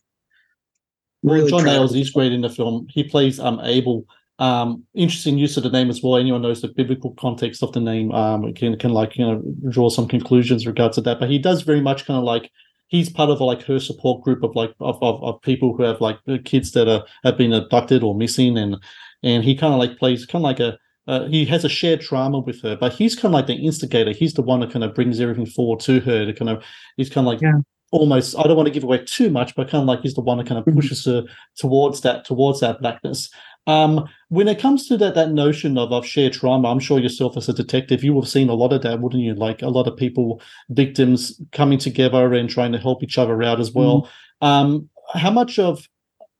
Really 1.24 1.50
John 1.50 1.68
Ales 1.68 1.96
is 1.96 2.12
great 2.12 2.32
in 2.32 2.42
the 2.42 2.50
film. 2.50 2.88
He 2.90 3.04
plays 3.04 3.40
um 3.40 3.60
Abel. 3.64 4.06
Um, 4.40 4.84
interesting 4.94 5.40
use 5.40 5.58
of 5.58 5.64
the 5.64 5.72
name 5.72 5.90
as 5.90 6.04
well. 6.04 6.16
Anyone 6.16 6.44
knows 6.44 6.62
the 6.62 6.68
biblical 6.68 7.16
context 7.16 7.64
of 7.64 7.72
the 7.74 7.80
name, 7.80 8.12
um, 8.12 8.54
can 8.54 8.78
can 8.78 8.92
like 8.92 9.18
you 9.18 9.26
know 9.26 9.42
draw 9.70 9.90
some 9.90 10.08
conclusions 10.08 10.64
in 10.64 10.68
regards 10.70 10.96
to 10.96 11.02
that. 11.02 11.20
But 11.20 11.30
he 11.30 11.40
does 11.40 11.64
very 11.64 11.82
much 11.82 12.06
kind 12.06 12.20
of 12.20 12.24
like 12.24 12.52
he's 12.88 13.10
part 13.10 13.30
of 13.30 13.42
like 13.42 13.64
her 13.64 13.80
support 13.80 14.24
group 14.24 14.44
of 14.44 14.56
like 14.56 14.74
of, 14.80 15.02
of, 15.02 15.24
of 15.24 15.42
people 15.42 15.76
who 15.76 15.84
have 15.84 16.02
like 16.02 16.20
kids 16.46 16.72
that 16.74 16.88
are 16.88 17.04
have 17.24 17.38
been 17.38 17.54
abducted 17.54 18.04
or 18.04 18.14
missing, 18.14 18.58
and 18.58 18.78
and 19.24 19.44
he 19.44 19.56
kind 19.56 19.74
of 19.74 19.80
like 19.80 19.98
plays 19.98 20.26
kind 20.26 20.44
of 20.44 20.44
like 20.44 20.60
a 20.60 20.78
uh, 21.08 21.26
he 21.28 21.46
has 21.46 21.64
a 21.64 21.70
shared 21.70 22.02
trauma 22.02 22.40
with 22.40 22.62
her, 22.62 22.76
but 22.76 22.94
he's 22.94 23.16
kind 23.16 23.28
of 23.28 23.32
like 23.32 23.48
the 23.48 23.56
instigator. 23.56 24.12
He's 24.12 24.34
the 24.34 24.42
one 24.42 24.60
that 24.60 24.72
kind 24.72 24.84
of 24.84 24.94
brings 24.94 25.20
everything 25.20 25.46
forward 25.46 25.80
to 25.82 26.00
her 26.02 26.26
to 26.26 26.34
kind 26.34 26.50
of 26.50 26.64
he's 26.98 27.10
kind 27.10 27.26
of 27.26 27.34
like 27.34 27.42
Yeah. 27.42 27.62
Almost 27.92 28.38
I 28.38 28.44
don't 28.44 28.58
want 28.58 28.68
to 28.68 28.74
give 28.74 28.84
away 28.84 29.04
too 29.06 29.30
much, 29.30 29.56
but 29.56 29.70
kind 29.70 29.82
of 29.82 29.88
like 29.88 30.02
he's 30.02 30.14
the 30.16 30.22
one 30.22 30.38
that 30.38 30.48
kind 30.48 30.60
of 30.60 30.66
Mhm. 30.66 30.76
pushes 30.76 31.06
her 31.06 31.24
towards 31.58 32.02
that 32.02 32.26
towards 32.26 32.60
that 32.60 32.82
blackness. 32.82 33.30
Um, 33.66 34.06
when 34.30 34.48
it 34.48 34.60
comes 34.60 34.88
to 34.88 34.98
that 34.98 35.16
that 35.16 35.32
notion 35.34 35.78
of, 35.78 35.92
of 35.92 36.06
shared 36.06 36.34
trauma, 36.34 36.70
I'm 36.70 36.80
sure 36.80 37.00
yourself 37.00 37.36
as 37.36 37.50
a 37.50 37.54
detective, 37.54 38.04
you 38.04 38.14
would 38.14 38.24
have 38.24 38.30
seen 38.32 38.50
a 38.50 38.54
lot 38.54 38.72
of 38.72 38.82
that, 38.84 39.02
wouldn't 39.02 39.22
you? 39.24 39.34
Like 39.36 39.62
a 39.62 39.70
lot 39.70 39.88
of 39.88 39.98
people, 39.98 40.42
victims 40.70 41.40
coming 41.52 41.78
together 41.78 42.34
and 42.34 42.50
trying 42.50 42.72
to 42.72 42.78
help 42.78 43.04
each 43.04 43.18
other 43.18 43.42
out 43.44 43.60
as 43.60 43.74
well. 43.74 44.10
Um, 44.42 44.90
how 45.14 45.32
much 45.32 45.60
of 45.60 45.88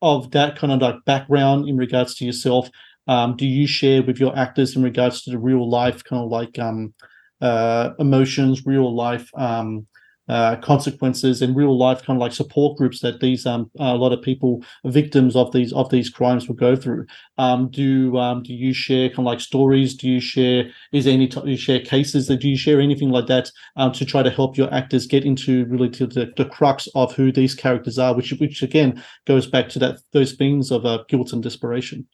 of 0.02 0.30
that 0.32 0.56
kind 0.58 0.72
of 0.72 0.80
like 0.82 1.04
background 1.06 1.68
in 1.68 1.76
regards 1.76 2.14
to 2.16 2.26
yourself 2.26 2.70
um, 3.08 3.36
do 3.36 3.48
you 3.48 3.66
share 3.66 4.04
with 4.04 4.20
your 4.20 4.38
actors 4.38 4.76
in 4.76 4.84
regards 4.84 5.24
to 5.24 5.32
the 5.32 5.40
real 5.40 5.68
life 5.68 6.04
kind 6.04 6.24
of 6.24 6.30
like 6.30 6.60
um, 6.60 6.94
uh, 7.42 7.92
emotions, 8.00 8.66
real 8.66 8.94
life 8.96 9.30
um, 9.36 9.88
uh, 10.28 10.56
consequences, 10.58 11.42
and 11.42 11.56
real 11.56 11.78
life 11.78 12.04
kind 12.04 12.18
of 12.18 12.22
like 12.22 12.34
support 12.34 12.78
groups 12.78 13.02
that 13.02 13.20
these 13.20 13.46
um, 13.46 13.70
a 13.80 13.96
lot 13.96 14.14
of 14.14 14.22
people 14.22 14.64
victims 14.86 15.36
of 15.36 15.52
these 15.52 15.74
of 15.74 15.90
these 15.90 16.10
crimes 16.10 16.48
will 16.48 16.56
go 16.56 16.76
through? 16.76 17.06
Um, 17.38 17.70
do 17.70 18.18
um, 18.18 18.44
do 18.44 18.54
you 18.54 18.74
share 18.74 19.10
kind 19.10 19.20
of 19.20 19.26
like 19.26 19.40
stories? 19.40 19.96
Do 19.96 20.08
you 20.10 20.20
share 20.20 20.70
is 20.92 21.06
there 21.06 21.14
any 21.14 21.28
do 21.28 21.42
you 21.46 21.58
share 21.58 21.80
cases? 21.80 22.28
That 22.28 22.38
do 22.38 22.50
you 22.50 22.58
share 22.58 22.82
anything 22.82 23.10
like 23.10 23.28
that 23.28 23.52
um, 23.76 23.92
to 23.94 24.06
try 24.06 24.24
to 24.24 24.30
help 24.30 24.58
your 24.58 24.74
actors 24.74 25.06
get 25.06 25.26
into 25.26 25.66
really 25.66 25.90
to 25.92 26.08
the, 26.08 26.32
the 26.38 26.46
crux 26.46 26.88
of 26.96 27.14
who 27.14 27.32
these 27.32 27.56
characters 27.56 27.98
are, 27.98 28.16
which 28.16 28.34
which 28.40 28.62
again 28.64 29.04
goes 29.26 29.48
back 29.48 29.70
to 29.70 29.80
that 29.80 30.00
those 30.14 30.34
themes 30.34 30.72
of 30.72 30.86
uh, 30.86 31.04
guilt 31.08 31.34
and 31.34 31.44
desperation. 31.44 32.08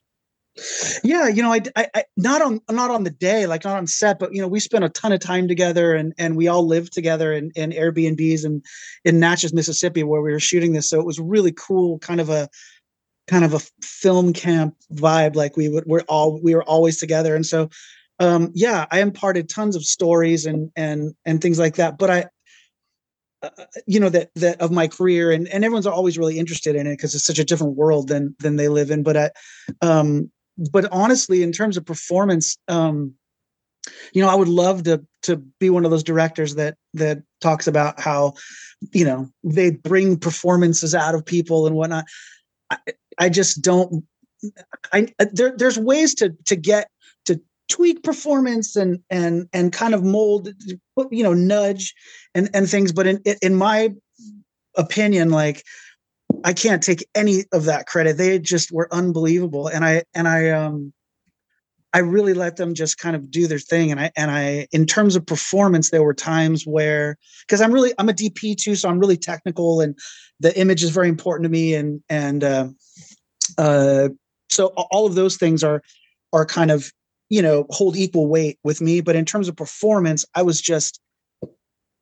Yeah 1.03 1.27
you 1.27 1.41
know 1.41 1.51
I, 1.51 1.61
I 1.75 1.87
i 1.95 2.03
not 2.15 2.41
on 2.41 2.61
not 2.69 2.91
on 2.91 3.03
the 3.03 3.09
day 3.09 3.47
like 3.47 3.63
not 3.63 3.77
on 3.77 3.87
set 3.87 4.19
but 4.19 4.33
you 4.33 4.41
know 4.41 4.47
we 4.47 4.59
spent 4.59 4.83
a 4.83 4.89
ton 4.89 5.11
of 5.11 5.19
time 5.19 5.47
together 5.47 5.95
and 5.95 6.13
and 6.19 6.35
we 6.37 6.47
all 6.47 6.65
lived 6.67 6.93
together 6.93 7.33
in, 7.33 7.51
in 7.55 7.71
airbnbs 7.71 8.45
and 8.45 8.63
in 9.03 9.19
natchez 9.19 9.53
mississippi 9.53 10.03
where 10.03 10.21
we 10.21 10.31
were 10.31 10.39
shooting 10.39 10.73
this. 10.73 10.89
So 10.89 10.99
it 10.99 11.05
was 11.05 11.19
really 11.19 11.51
cool 11.51 11.99
kind 11.99 12.21
of 12.21 12.29
a 12.29 12.49
kind 13.27 13.45
of 13.45 13.53
a 13.53 13.61
film 13.81 14.33
camp 14.33 14.75
vibe 14.93 15.35
like 15.35 15.55
we 15.55 15.69
would 15.69 15.85
we're 15.85 16.01
all 16.01 16.39
we 16.41 16.55
were 16.55 16.63
always 16.63 16.99
together. 16.99 17.35
And 17.35 17.45
so 17.45 17.69
um 18.19 18.51
yeah 18.53 18.85
i 18.91 18.99
imparted 18.99 19.49
tons 19.49 19.75
of 19.75 19.83
stories 19.83 20.45
and 20.45 20.71
and 20.75 21.15
and 21.25 21.41
things 21.41 21.57
like 21.59 21.75
that. 21.75 21.97
But 21.97 22.09
i 22.09 22.25
uh, 23.41 23.49
you 23.87 23.99
know 23.99 24.09
that 24.09 24.29
that 24.35 24.61
of 24.61 24.71
my 24.71 24.87
career 24.87 25.31
and 25.31 25.47
and 25.47 25.65
everyone's 25.65 25.87
always 25.87 26.17
really 26.17 26.37
interested 26.37 26.75
in 26.75 26.85
it 26.85 26.93
because 26.93 27.15
it's 27.15 27.25
such 27.25 27.39
a 27.39 27.45
different 27.45 27.75
world 27.75 28.07
than 28.07 28.35
than 28.39 28.57
they 28.57 28.67
live 28.67 28.91
in. 28.91 29.03
But 29.03 29.17
i 29.17 29.29
um 29.81 30.31
but 30.71 30.85
honestly 30.91 31.43
in 31.43 31.51
terms 31.51 31.77
of 31.77 31.85
performance 31.85 32.57
um 32.67 33.13
you 34.13 34.21
know 34.21 34.29
i 34.29 34.35
would 34.35 34.47
love 34.47 34.83
to 34.83 35.03
to 35.23 35.37
be 35.59 35.69
one 35.69 35.85
of 35.85 35.91
those 35.91 36.03
directors 36.03 36.55
that 36.55 36.75
that 36.93 37.23
talks 37.41 37.67
about 37.67 37.99
how 37.99 38.33
you 38.91 39.05
know 39.05 39.29
they 39.43 39.71
bring 39.71 40.17
performances 40.17 40.93
out 40.93 41.15
of 41.15 41.25
people 41.25 41.65
and 41.65 41.75
whatnot. 41.75 42.05
I, 42.69 42.77
I 43.17 43.29
just 43.29 43.61
don't 43.61 44.05
i 44.91 45.07
there, 45.31 45.55
there's 45.55 45.79
ways 45.79 46.13
to 46.15 46.35
to 46.45 46.55
get 46.55 46.89
to 47.25 47.39
tweak 47.69 48.03
performance 48.03 48.75
and 48.75 48.99
and 49.09 49.47
and 49.53 49.71
kind 49.71 49.93
of 49.93 50.03
mold 50.03 50.49
you 51.11 51.23
know 51.23 51.33
nudge 51.33 51.93
and 52.35 52.49
and 52.53 52.69
things 52.69 52.91
but 52.91 53.07
in 53.07 53.21
in 53.41 53.55
my 53.55 53.89
opinion 54.75 55.29
like 55.29 55.63
I 56.43 56.53
can't 56.53 56.83
take 56.83 57.07
any 57.15 57.45
of 57.51 57.65
that 57.65 57.87
credit. 57.87 58.17
They 58.17 58.39
just 58.39 58.71
were 58.71 58.87
unbelievable, 58.91 59.67
and 59.67 59.85
I 59.85 60.03
and 60.13 60.27
I 60.27 60.49
um 60.51 60.93
I 61.93 61.99
really 61.99 62.33
let 62.33 62.55
them 62.55 62.73
just 62.73 62.97
kind 62.97 63.15
of 63.15 63.29
do 63.29 63.45
their 63.47 63.59
thing. 63.59 63.91
And 63.91 63.99
I 63.99 64.11
and 64.17 64.31
I 64.31 64.67
in 64.71 64.85
terms 64.85 65.15
of 65.15 65.25
performance, 65.25 65.91
there 65.91 66.03
were 66.03 66.13
times 66.13 66.65
where 66.65 67.17
because 67.41 67.61
I'm 67.61 67.71
really 67.71 67.93
I'm 67.99 68.09
a 68.09 68.13
DP 68.13 68.57
too, 68.57 68.75
so 68.75 68.89
I'm 68.89 68.99
really 68.99 69.17
technical, 69.17 69.79
and 69.79 69.97
the 70.39 70.57
image 70.59 70.83
is 70.83 70.89
very 70.89 71.07
important 71.07 71.45
to 71.45 71.49
me, 71.49 71.75
and 71.75 72.01
and 72.09 72.43
uh, 72.43 72.67
uh, 73.57 74.09
so 74.49 74.67
all 74.67 75.05
of 75.05 75.15
those 75.15 75.37
things 75.37 75.63
are 75.63 75.83
are 76.33 76.45
kind 76.45 76.71
of 76.71 76.91
you 77.29 77.41
know 77.41 77.67
hold 77.69 77.95
equal 77.95 78.27
weight 78.27 78.57
with 78.63 78.81
me. 78.81 79.01
But 79.01 79.15
in 79.15 79.25
terms 79.25 79.47
of 79.47 79.55
performance, 79.55 80.25
I 80.35 80.41
was 80.41 80.59
just 80.59 80.99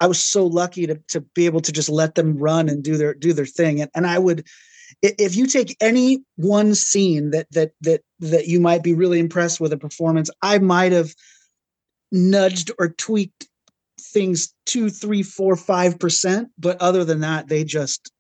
I 0.01 0.07
was 0.07 0.19
so 0.21 0.45
lucky 0.45 0.87
to 0.87 0.95
to 1.09 1.21
be 1.21 1.45
able 1.45 1.61
to 1.61 1.71
just 1.71 1.87
let 1.87 2.15
them 2.15 2.37
run 2.37 2.67
and 2.67 2.83
do 2.83 2.97
their 2.97 3.13
do 3.13 3.31
their 3.31 3.45
thing. 3.45 3.79
And 3.79 3.91
and 3.95 4.05
I 4.07 4.19
would 4.19 4.45
if 5.01 5.35
you 5.35 5.45
take 5.45 5.77
any 5.79 6.23
one 6.35 6.75
scene 6.75 7.29
that 7.31 7.47
that 7.51 7.71
that 7.81 8.01
that 8.19 8.47
you 8.47 8.59
might 8.59 8.83
be 8.83 8.93
really 8.93 9.19
impressed 9.19 9.61
with 9.61 9.71
a 9.71 9.77
performance, 9.77 10.29
I 10.41 10.57
might 10.57 10.91
have 10.91 11.13
nudged 12.11 12.71
or 12.79 12.89
tweaked 12.89 13.47
things 13.99 14.53
two, 14.65 14.89
three, 14.89 15.23
four, 15.23 15.55
five 15.55 15.99
percent. 15.99 16.49
But 16.57 16.81
other 16.81 17.05
than 17.05 17.21
that, 17.21 17.47
they 17.47 17.63
just 17.63 18.11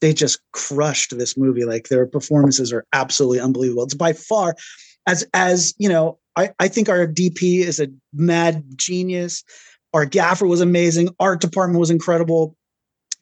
they 0.00 0.14
just 0.14 0.40
crushed 0.52 1.16
this 1.16 1.36
movie. 1.36 1.66
Like 1.66 1.88
their 1.88 2.06
performances 2.06 2.72
are 2.72 2.86
absolutely 2.94 3.40
unbelievable. 3.40 3.84
It's 3.84 3.94
by 3.94 4.14
far 4.14 4.54
as 5.06 5.26
as 5.34 5.74
you 5.76 5.90
know, 5.90 6.18
I, 6.34 6.50
I 6.58 6.68
think 6.68 6.88
our 6.88 7.06
DP 7.06 7.60
is 7.60 7.78
a 7.78 7.88
mad 8.14 8.64
genius 8.76 9.44
our 9.94 10.04
gaffer 10.04 10.46
was 10.46 10.60
amazing 10.60 11.08
art 11.18 11.40
department 11.40 11.80
was 11.80 11.90
incredible 11.90 12.54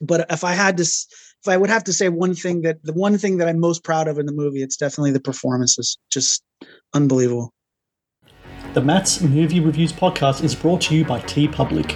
but 0.00 0.26
if 0.30 0.42
i 0.42 0.52
had 0.52 0.76
to 0.76 0.82
if 0.82 1.48
i 1.48 1.56
would 1.56 1.70
have 1.70 1.84
to 1.84 1.92
say 1.92 2.08
one 2.08 2.34
thing 2.34 2.62
that 2.62 2.82
the 2.82 2.92
one 2.92 3.16
thing 3.16 3.36
that 3.36 3.46
i'm 3.46 3.60
most 3.60 3.84
proud 3.84 4.08
of 4.08 4.18
in 4.18 4.26
the 4.26 4.32
movie 4.32 4.62
it's 4.62 4.76
definitely 4.76 5.12
the 5.12 5.20
performances 5.20 5.96
just 6.10 6.42
unbelievable 6.94 7.52
The 8.74 8.80
Matt's 8.80 9.20
Movie 9.20 9.60
Reviews 9.60 9.92
podcast 9.92 10.42
is 10.42 10.54
brought 10.54 10.80
to 10.82 10.94
you 10.94 11.04
by 11.04 11.20
TeePublic. 11.20 11.94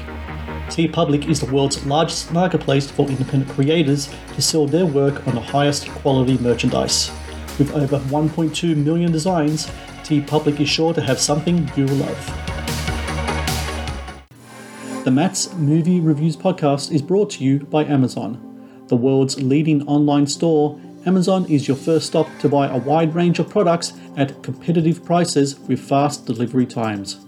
T 0.69 0.87
Public 0.87 1.27
is 1.27 1.41
the 1.41 1.51
world's 1.51 1.87
largest 1.87 2.33
marketplace 2.33 2.91
for 2.91 3.09
independent 3.09 3.51
creators 3.51 4.11
to 4.35 4.43
sell 4.43 4.67
their 4.67 4.85
work 4.85 5.27
on 5.27 5.35
the 5.35 5.41
highest 5.41 5.89
quality 6.03 6.37
merchandise. 6.37 7.11
With 7.59 7.73
over 7.73 7.99
1.2 8.11 8.77
million 8.77 9.11
designs, 9.11 9.69
TeePublic 10.05 10.61
is 10.61 10.69
sure 10.69 10.93
to 10.93 11.01
have 11.01 11.19
something 11.19 11.71
you 11.77 11.87
love. 11.87 12.56
The 15.07 15.13
Matt's 15.13 15.55
Movie 15.55 16.01
Reviews 16.01 16.37
podcast 16.37 16.91
is 16.91 17.01
brought 17.01 17.31
to 17.31 17.45
you 17.45 17.61
by 17.61 17.85
Amazon. 17.85 18.85
The 18.89 18.97
world's 18.97 19.41
leading 19.41 19.87
online 19.87 20.27
store, 20.27 20.81
Amazon 21.07 21.47
is 21.49 21.69
your 21.69 21.77
first 21.77 22.09
stop 22.09 22.27
to 22.41 22.49
buy 22.49 22.67
a 22.67 22.79
wide 22.79 23.15
range 23.15 23.39
of 23.39 23.49
products 23.49 23.93
at 24.17 24.43
competitive 24.43 25.05
prices 25.05 25.61
with 25.61 25.79
fast 25.79 26.27
delivery 26.27 26.67
times. 26.67 27.25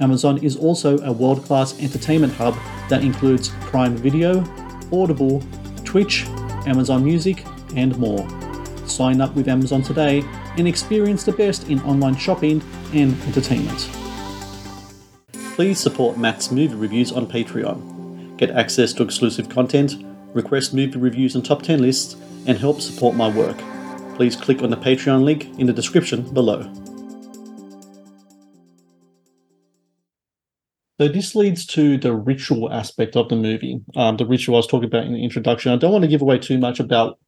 Amazon 0.00 0.38
is 0.38 0.56
also 0.56 0.98
a 1.00 1.12
world 1.12 1.44
class 1.44 1.78
entertainment 1.82 2.32
hub 2.32 2.56
that 2.88 3.04
includes 3.04 3.50
Prime 3.60 3.94
Video, 3.94 4.42
Audible, 4.90 5.42
Twitch, 5.84 6.24
Amazon 6.66 7.04
Music, 7.04 7.44
and 7.76 7.94
more. 7.98 8.26
Sign 8.86 9.20
up 9.20 9.36
with 9.36 9.48
Amazon 9.48 9.82
today 9.82 10.24
and 10.56 10.66
experience 10.66 11.24
the 11.24 11.32
best 11.32 11.68
in 11.68 11.78
online 11.82 12.16
shopping 12.16 12.62
and 12.94 13.12
entertainment. 13.24 13.97
Please 15.58 15.80
support 15.80 16.16
Matt's 16.16 16.52
movie 16.52 16.76
reviews 16.76 17.10
on 17.10 17.26
Patreon. 17.26 18.36
Get 18.36 18.50
access 18.50 18.92
to 18.92 19.02
exclusive 19.02 19.48
content, 19.48 19.96
request 20.32 20.72
movie 20.72 20.96
reviews 20.96 21.34
and 21.34 21.44
top 21.44 21.62
10 21.62 21.82
lists, 21.82 22.14
and 22.46 22.56
help 22.56 22.80
support 22.80 23.16
my 23.16 23.28
work. 23.28 23.58
Please 24.14 24.36
click 24.36 24.62
on 24.62 24.70
the 24.70 24.76
Patreon 24.76 25.24
link 25.24 25.46
in 25.58 25.66
the 25.66 25.72
description 25.72 26.22
below. 26.32 26.62
So 31.00 31.08
this 31.08 31.34
leads 31.34 31.66
to 31.66 31.98
the 31.98 32.14
ritual 32.14 32.72
aspect 32.72 33.16
of 33.16 33.28
the 33.28 33.34
movie. 33.34 33.80
Um, 33.96 34.16
the 34.16 34.26
ritual 34.26 34.54
I 34.54 34.58
was 34.58 34.68
talking 34.68 34.86
about 34.86 35.06
in 35.06 35.14
the 35.14 35.24
introduction. 35.24 35.72
I 35.72 35.76
don't 35.76 35.90
want 35.90 36.02
to 36.02 36.08
give 36.08 36.22
away 36.22 36.38
too 36.38 36.58
much 36.58 36.78
about, 36.78 37.18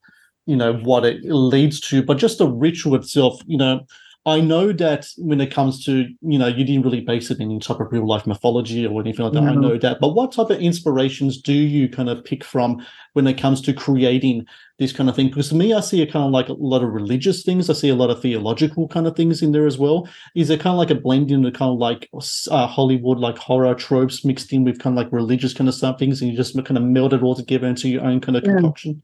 you 0.47 0.55
know, 0.55 0.75
what 0.75 1.05
it 1.05 1.25
leads 1.25 1.81
to, 1.89 2.01
but 2.01 2.19
just 2.19 2.39
the 2.39 2.47
ritual 2.47 2.95
itself. 2.95 3.41
You 3.49 3.59
know, 3.59 3.81
I 4.27 4.41
know 4.43 4.71
that 4.73 5.07
when 5.17 5.41
it 5.41 5.51
comes 5.51 5.83
to, 5.87 6.07
you 6.21 6.39
know, 6.39 6.47
you 6.47 6.63
didn't 6.63 6.83
really 6.83 7.01
base 7.01 7.31
it 7.31 7.39
in 7.41 7.51
any 7.51 7.59
type 7.59 7.81
of 7.81 7.91
real 7.91 8.07
life 8.07 8.27
mythology 8.27 8.87
or 8.87 9.01
anything 9.01 9.25
like 9.25 9.33
that. 9.33 9.43
I 9.45 9.55
know 9.55 9.79
that. 9.79 9.99
But 9.99 10.11
what 10.15 10.33
type 10.33 10.51
of 10.51 10.61
inspirations 10.61 11.41
do 11.41 11.55
you 11.55 11.89
kind 11.89 12.11
of 12.11 12.23
pick 12.23 12.45
from 12.45 12.85
when 13.15 13.27
it 13.27 13.41
comes 13.41 13.63
to 13.63 13.73
creating 13.73 14.45
this 14.79 14.93
kind 14.93 15.09
of 15.09 15.17
thing? 15.17 15.29
Because 15.29 15.49
to 15.49 15.55
me, 15.55 15.73
I 15.73 15.81
see 15.81 16.03
a 16.03 16.07
kind 16.07 16.27
of 16.27 16.33
like 16.33 16.51
a 16.51 16.53
lot 16.53 16.85
of 16.85 16.93
religious 16.93 17.43
things. 17.43 17.71
I 17.71 17.73
see 17.73 17.89
a 17.89 17.95
lot 17.95 18.11
of 18.11 18.21
theological 18.21 18.89
kind 18.89 19.07
of 19.07 19.17
things 19.17 19.41
in 19.41 19.53
there 19.53 19.67
as 19.67 19.79
well. 19.79 20.07
Is 20.37 20.51
it 20.51 20.61
kind 20.61 20.75
of 20.75 20.79
like 20.79 20.91
a 20.91 21.01
blend 21.01 21.31
in 21.31 21.41
the 21.43 21.51
kind 21.51 21.71
of 21.73 21.79
like 21.79 22.11
uh, 22.51 22.67
Hollywood, 22.67 23.19
like 23.19 23.39
horror 23.39 23.75
tropes 23.75 24.23
mixed 24.23 24.53
in 24.53 24.65
with 24.65 24.81
kind 24.81 24.99
of 24.99 25.03
like 25.03 25.13
religious 25.15 25.55
kind 25.55 25.67
of 25.67 25.75
stuff 25.75 25.99
things, 25.99 26.21
and 26.21 26.31
you 26.31 26.37
just 26.37 26.55
kind 26.67 26.77
of 26.77 26.85
meld 26.85 27.15
it 27.15 27.23
all 27.23 27.35
together 27.35 27.69
into 27.69 27.89
your 27.89 28.05
own 28.05 28.21
kind 28.21 28.37
of 28.37 28.45
Yeah. 28.45 28.53
concoction? 28.57 29.03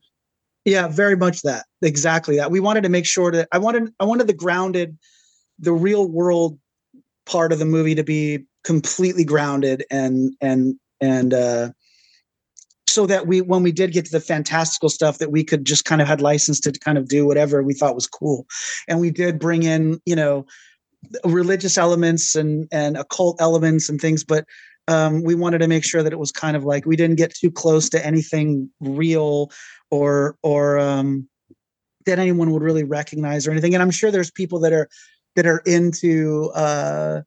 Yeah 0.66 0.88
very 0.88 1.16
much 1.16 1.40
that. 1.42 1.64
Exactly 1.80 2.36
that. 2.36 2.50
We 2.50 2.60
wanted 2.60 2.82
to 2.82 2.90
make 2.90 3.06
sure 3.06 3.32
that 3.32 3.48
i 3.52 3.58
wanted 3.58 3.92
i 4.00 4.04
wanted 4.04 4.26
the 4.26 4.34
grounded 4.34 4.98
the 5.58 5.72
real 5.72 6.06
world 6.06 6.58
part 7.24 7.52
of 7.52 7.58
the 7.58 7.64
movie 7.64 7.94
to 7.94 8.04
be 8.04 8.44
completely 8.64 9.24
grounded 9.24 9.84
and 9.90 10.34
and 10.42 10.74
and 11.00 11.32
uh 11.32 11.70
so 12.88 13.06
that 13.06 13.26
we 13.26 13.40
when 13.40 13.62
we 13.62 13.72
did 13.72 13.92
get 13.92 14.04
to 14.06 14.12
the 14.12 14.20
fantastical 14.20 14.88
stuff 14.88 15.18
that 15.18 15.30
we 15.30 15.44
could 15.44 15.64
just 15.64 15.84
kind 15.84 16.00
of 16.00 16.08
had 16.08 16.20
license 16.20 16.60
to 16.60 16.72
kind 16.72 16.98
of 16.98 17.08
do 17.08 17.26
whatever 17.26 17.62
we 17.62 17.74
thought 17.74 17.94
was 17.94 18.06
cool. 18.06 18.46
And 18.88 19.00
we 19.00 19.10
did 19.10 19.38
bring 19.38 19.62
in 19.64 20.00
you 20.06 20.16
know 20.16 20.46
religious 21.24 21.78
elements 21.78 22.34
and 22.34 22.66
and 22.72 22.96
occult 22.96 23.40
elements 23.40 23.88
and 23.88 24.00
things 24.00 24.24
but 24.24 24.44
um, 24.88 25.22
we 25.22 25.34
wanted 25.34 25.58
to 25.58 25.68
make 25.68 25.84
sure 25.84 26.02
that 26.02 26.12
it 26.12 26.18
was 26.18 26.32
kind 26.32 26.56
of 26.56 26.64
like 26.64 26.86
we 26.86 26.96
didn't 26.96 27.16
get 27.16 27.34
too 27.34 27.50
close 27.50 27.88
to 27.90 28.04
anything 28.04 28.70
real 28.80 29.50
or 29.90 30.36
or 30.42 30.78
um, 30.78 31.28
that 32.06 32.18
anyone 32.18 32.52
would 32.52 32.62
really 32.62 32.84
recognize 32.84 33.46
or 33.46 33.50
anything. 33.50 33.74
And 33.74 33.82
I'm 33.82 33.90
sure 33.90 34.10
there's 34.10 34.30
people 34.30 34.60
that 34.60 34.72
are 34.72 34.88
that 35.34 35.46
are 35.46 35.58
into 35.66 36.50
uh, 36.54 37.22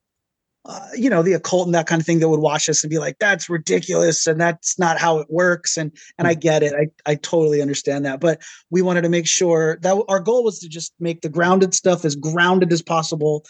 uh, 0.65 0.87
you 0.95 1.09
know 1.09 1.21
the 1.21 1.33
occult 1.33 1.67
and 1.67 1.75
that 1.75 1.87
kind 1.87 2.01
of 2.01 2.05
thing 2.05 2.19
that 2.19 2.29
would 2.29 2.39
watch 2.39 2.69
us 2.69 2.83
and 2.83 2.89
be 2.89 2.97
like, 2.97 3.17
"That's 3.19 3.49
ridiculous," 3.49 4.25
and 4.25 4.39
that's 4.39 4.79
not 4.79 4.97
how 4.97 5.19
it 5.19 5.27
works. 5.29 5.77
And 5.77 5.91
and 6.17 6.27
I 6.27 6.33
get 6.33 6.63
it. 6.63 6.73
I 6.73 7.11
I 7.11 7.15
totally 7.15 7.61
understand 7.61 8.05
that. 8.05 8.21
But 8.21 8.41
we 8.69 8.81
wanted 8.81 9.01
to 9.01 9.09
make 9.09 9.27
sure 9.27 9.77
that 9.81 10.01
our 10.07 10.19
goal 10.21 10.45
was 10.45 10.59
to 10.59 10.69
just 10.69 10.93
make 10.99 11.21
the 11.21 11.29
grounded 11.29 11.73
stuff 11.73 12.05
as 12.05 12.15
grounded 12.15 12.71
as 12.71 12.81
possible, 12.81 13.45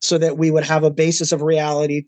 so 0.00 0.18
that 0.18 0.36
we 0.36 0.50
would 0.50 0.64
have 0.64 0.82
a 0.82 0.90
basis 0.90 1.30
of 1.30 1.42
reality 1.42 2.04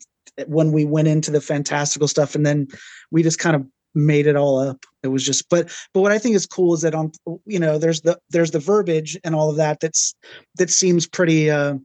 when 0.47 0.71
we 0.71 0.85
went 0.85 1.07
into 1.07 1.31
the 1.31 1.41
fantastical 1.41 2.07
stuff. 2.07 2.35
And 2.35 2.45
then 2.45 2.67
we 3.11 3.23
just 3.23 3.39
kind 3.39 3.55
of 3.55 3.65
made 3.93 4.27
it 4.27 4.35
all 4.35 4.59
up. 4.59 4.85
It 5.03 5.07
was 5.07 5.23
just, 5.23 5.49
but 5.49 5.71
but 5.93 6.01
what 6.01 6.11
I 6.11 6.19
think 6.19 6.35
is 6.35 6.45
cool 6.45 6.73
is 6.73 6.81
that 6.81 6.95
on 6.95 7.11
you 7.45 7.59
know 7.59 7.77
there's 7.77 8.01
the 8.01 8.19
there's 8.29 8.51
the 8.51 8.59
verbiage 8.59 9.17
and 9.23 9.33
all 9.33 9.49
of 9.49 9.57
that 9.57 9.79
that's 9.79 10.13
that 10.57 10.69
seems 10.69 11.07
pretty. 11.07 11.49
uh 11.49 11.75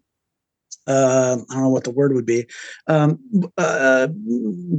uh, 0.86 1.36
I 1.50 1.54
don't 1.54 1.62
know 1.62 1.68
what 1.68 1.84
the 1.84 1.90
word 1.90 2.14
would 2.14 2.26
be, 2.26 2.46
um, 2.86 3.20
uh, 3.58 4.08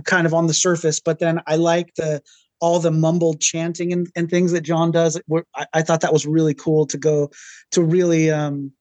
kind 0.03 0.25
of 0.25 0.34
on 0.34 0.47
the 0.47 0.53
surface. 0.53 0.99
But 0.99 1.19
then 1.19 1.39
I 1.47 1.55
like 1.55 1.93
the 1.95 2.21
all 2.60 2.79
the 2.79 2.91
mumbled 2.91 3.39
chanting 3.41 3.91
and, 3.93 4.07
and 4.15 4.29
things 4.29 4.51
that 4.51 4.62
John 4.62 4.91
does. 4.91 5.19
I, 5.55 5.65
I 5.73 5.81
thought 5.81 6.01
that 6.01 6.13
was 6.13 6.25
really 6.25 6.53
cool 6.53 6.86
to 6.88 6.97
go 6.97 7.31
to 7.71 7.81
really 7.81 8.29
um, 8.29 8.71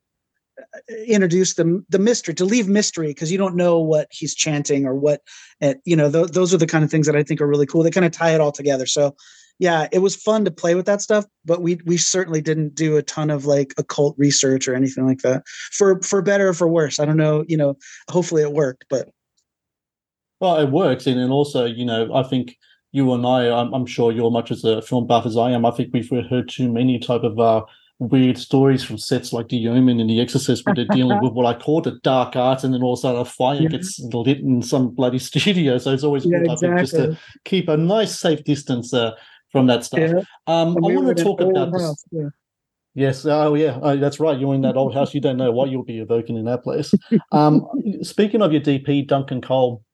introduce 1.06 1.54
the 1.54 1.84
the 1.88 1.98
mystery, 1.98 2.34
to 2.34 2.44
leave 2.44 2.68
mystery 2.68 3.08
because 3.08 3.30
you 3.30 3.38
don't 3.38 3.56
know 3.56 3.78
what 3.78 4.08
he's 4.10 4.34
chanting 4.34 4.86
or 4.86 4.94
what, 4.94 5.22
uh, 5.62 5.74
you 5.84 5.96
know. 5.96 6.10
Th- 6.10 6.28
those 6.28 6.54
are 6.54 6.58
the 6.58 6.66
kind 6.66 6.84
of 6.84 6.90
things 6.90 7.06
that 7.06 7.16
I 7.16 7.22
think 7.22 7.40
are 7.40 7.46
really 7.46 7.66
cool. 7.66 7.82
They 7.82 7.90
kind 7.90 8.06
of 8.06 8.12
tie 8.12 8.34
it 8.34 8.40
all 8.40 8.52
together. 8.52 8.86
So 8.86 9.16
yeah, 9.60 9.88
it 9.92 9.98
was 9.98 10.16
fun 10.16 10.46
to 10.46 10.50
play 10.50 10.74
with 10.74 10.86
that 10.86 11.02
stuff, 11.02 11.26
but 11.44 11.60
we 11.60 11.78
we 11.84 11.98
certainly 11.98 12.40
didn't 12.40 12.74
do 12.74 12.96
a 12.96 13.02
ton 13.02 13.30
of 13.30 13.44
like 13.44 13.74
occult 13.76 14.16
research 14.18 14.66
or 14.66 14.74
anything 14.74 15.06
like 15.06 15.18
that. 15.18 15.42
For 15.46 16.00
for 16.02 16.22
better 16.22 16.48
or 16.48 16.54
for 16.54 16.66
worse, 16.66 16.98
I 16.98 17.04
don't 17.04 17.18
know. 17.18 17.44
You 17.46 17.58
know, 17.58 17.76
hopefully 18.08 18.42
it 18.42 18.52
worked, 18.52 18.86
but 18.88 19.10
Well, 20.40 20.58
it 20.58 20.70
works, 20.70 21.06
and 21.06 21.18
then 21.18 21.30
also, 21.30 21.66
you 21.66 21.84
know, 21.84 22.14
I 22.14 22.22
think 22.22 22.56
you 22.92 23.12
and 23.12 23.26
I, 23.26 23.50
I'm, 23.50 23.72
I'm 23.72 23.86
sure 23.86 24.10
you're 24.10 24.30
much 24.30 24.50
as 24.50 24.64
a 24.64 24.82
film 24.82 25.06
buff 25.06 25.26
as 25.26 25.36
I 25.36 25.50
am. 25.50 25.66
I 25.66 25.70
think 25.70 25.90
we've 25.92 26.08
heard 26.08 26.48
too 26.48 26.72
many 26.72 26.98
type 26.98 27.22
of 27.22 27.38
uh, 27.38 27.62
weird 28.00 28.38
stories 28.38 28.82
from 28.82 28.98
sets 28.98 29.32
like 29.32 29.48
The 29.48 29.68
Omen 29.68 30.00
and 30.00 30.10
The 30.10 30.20
Exorcist, 30.20 30.66
where 30.66 30.74
they're 30.74 30.86
dealing 30.86 31.20
with 31.22 31.32
what 31.34 31.46
I 31.46 31.56
call 31.58 31.82
the 31.82 31.92
dark 32.02 32.34
arts, 32.34 32.64
and 32.64 32.74
then 32.74 32.82
all 32.82 32.94
of 32.94 32.98
a 32.98 33.02
sudden 33.02 33.20
a 33.20 33.24
fire 33.24 33.60
Yeah. 33.62 33.68
gets 33.68 34.00
lit 34.00 34.38
in 34.38 34.62
some 34.62 34.88
bloody 34.88 35.18
studio. 35.30 35.78
So 35.78 35.92
it's 35.92 36.02
always 36.02 36.24
good, 36.26 36.48
I 36.48 36.56
think, 36.56 36.78
just 36.78 36.94
to 36.94 37.16
keep 37.44 37.68
a 37.68 37.76
nice, 37.76 38.18
safe 38.18 38.42
distance 38.42 38.92
uh, 38.92 39.12
from 39.52 39.66
that 39.68 39.84
stuff. 39.84 40.00
Yeah. 40.00 40.22
Um, 40.46 40.76
I 40.78 40.88
we 40.88 40.96
want 40.96 41.16
to 41.16 41.22
talk 41.22 41.40
about 41.40 41.72
this. 41.72 41.82
house, 41.82 42.04
yeah. 42.10 42.28
Yes. 42.94 43.24
Oh, 43.24 43.54
yeah. 43.54 43.78
Oh, 43.80 43.96
that's 43.96 44.18
right. 44.18 44.36
You're 44.38 44.54
in 44.54 44.62
that 44.62 44.76
old 44.76 44.94
house. 44.94 45.14
You 45.14 45.20
don't 45.20 45.36
know 45.36 45.52
what 45.52 45.70
you'll 45.70 45.84
be 45.84 46.00
evoking 46.00 46.36
in 46.36 46.44
that 46.46 46.64
place. 46.64 46.92
Um, 47.32 47.64
speaking 48.02 48.42
of 48.42 48.50
your 48.52 48.60
DP, 48.60 49.06
Duncan 49.06 49.40
Cole, 49.40 49.84